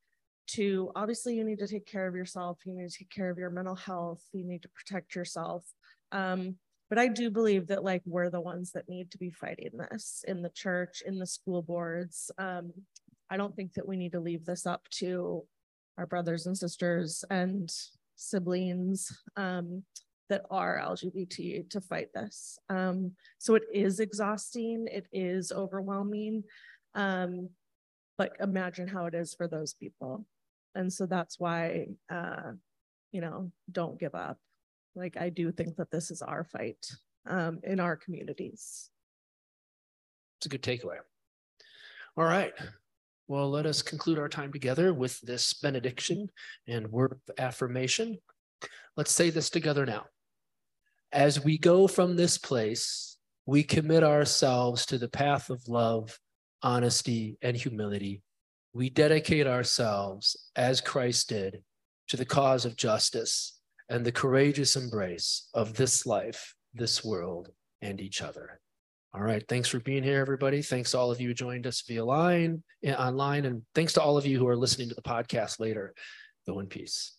to 0.46 0.92
obviously 0.94 1.34
you 1.34 1.42
need 1.42 1.58
to 1.58 1.66
take 1.66 1.86
care 1.86 2.06
of 2.06 2.14
yourself, 2.14 2.58
you 2.64 2.74
need 2.74 2.88
to 2.88 2.96
take 2.96 3.10
care 3.10 3.28
of 3.28 3.38
your 3.38 3.50
mental 3.50 3.74
health, 3.74 4.22
you 4.32 4.44
need 4.44 4.62
to 4.62 4.68
protect 4.68 5.16
yourself. 5.16 5.64
Um, 6.12 6.56
but 6.90 6.98
I 6.98 7.08
do 7.08 7.30
believe 7.30 7.66
that 7.68 7.84
like 7.84 8.02
we're 8.06 8.30
the 8.30 8.40
ones 8.40 8.72
that 8.72 8.88
need 8.88 9.10
to 9.12 9.18
be 9.18 9.30
fighting 9.30 9.70
this 9.78 10.24
in 10.28 10.42
the 10.42 10.50
church, 10.50 11.02
in 11.06 11.18
the 11.18 11.26
school 11.26 11.62
boards. 11.62 12.30
Um, 12.38 12.72
I 13.30 13.36
don't 13.36 13.56
think 13.56 13.74
that 13.74 13.88
we 13.88 13.96
need 13.96 14.12
to 14.12 14.20
leave 14.20 14.44
this 14.44 14.66
up 14.66 14.86
to 14.98 15.44
our 15.98 16.06
brothers 16.06 16.46
and 16.46 16.56
sisters 16.56 17.24
and 17.30 17.72
siblings 18.16 19.10
um, 19.36 19.82
that 20.28 20.42
are 20.50 20.80
LGBT 20.80 21.68
to 21.70 21.80
fight 21.80 22.08
this. 22.14 22.58
Um, 22.68 23.12
so 23.38 23.54
it 23.54 23.64
is 23.72 24.00
exhausting, 24.00 24.86
it 24.90 25.06
is 25.12 25.52
overwhelming. 25.52 26.44
Um, 26.94 27.48
but 28.16 28.32
imagine 28.40 28.88
how 28.88 29.06
it 29.06 29.14
is 29.14 29.34
for 29.34 29.48
those 29.48 29.74
people. 29.74 30.24
And 30.74 30.92
so 30.92 31.06
that's 31.06 31.38
why, 31.38 31.88
uh, 32.10 32.52
you 33.12 33.20
know, 33.20 33.50
don't 33.70 33.98
give 33.98 34.14
up. 34.14 34.38
Like, 34.94 35.16
I 35.16 35.28
do 35.28 35.50
think 35.50 35.76
that 35.76 35.90
this 35.90 36.10
is 36.10 36.22
our 36.22 36.44
fight 36.44 36.86
um, 37.26 37.60
in 37.62 37.80
our 37.80 37.96
communities. 37.96 38.90
It's 40.38 40.46
a 40.46 40.48
good 40.48 40.62
takeaway. 40.62 40.98
All 42.16 42.24
right. 42.24 42.52
Well, 43.26 43.50
let 43.50 43.66
us 43.66 43.82
conclude 43.82 44.18
our 44.18 44.28
time 44.28 44.52
together 44.52 44.92
with 44.92 45.20
this 45.20 45.54
benediction 45.54 46.28
and 46.68 46.92
word 46.92 47.12
of 47.12 47.20
affirmation. 47.38 48.18
Let's 48.96 49.12
say 49.12 49.30
this 49.30 49.50
together 49.50 49.86
now. 49.86 50.04
As 51.10 51.42
we 51.42 51.58
go 51.58 51.86
from 51.86 52.16
this 52.16 52.38
place, 52.38 53.16
we 53.46 53.62
commit 53.62 54.04
ourselves 54.04 54.86
to 54.86 54.98
the 54.98 55.08
path 55.08 55.50
of 55.50 55.66
love, 55.68 56.18
honesty, 56.62 57.38
and 57.42 57.56
humility. 57.56 58.22
We 58.72 58.90
dedicate 58.90 59.46
ourselves, 59.46 60.50
as 60.56 60.80
Christ 60.80 61.28
did, 61.28 61.62
to 62.08 62.16
the 62.16 62.24
cause 62.24 62.64
of 62.64 62.76
justice 62.76 63.53
and 63.88 64.04
the 64.04 64.12
courageous 64.12 64.76
embrace 64.76 65.48
of 65.54 65.74
this 65.74 66.06
life, 66.06 66.54
this 66.72 67.04
world, 67.04 67.50
and 67.82 68.00
each 68.00 68.22
other. 68.22 68.60
All 69.14 69.22
right. 69.22 69.44
Thanks 69.48 69.68
for 69.68 69.78
being 69.78 70.02
here, 70.02 70.20
everybody. 70.20 70.60
Thanks 70.60 70.90
to 70.90 70.98
all 70.98 71.12
of 71.12 71.20
you 71.20 71.28
who 71.28 71.34
joined 71.34 71.66
us 71.66 71.82
via 71.86 72.04
line, 72.04 72.64
eh, 72.82 72.94
online, 72.94 73.44
and 73.44 73.62
thanks 73.74 73.92
to 73.92 74.02
all 74.02 74.16
of 74.16 74.26
you 74.26 74.38
who 74.38 74.48
are 74.48 74.56
listening 74.56 74.88
to 74.88 74.94
the 74.94 75.02
podcast 75.02 75.60
later. 75.60 75.94
Go 76.46 76.58
in 76.58 76.66
peace. 76.66 77.12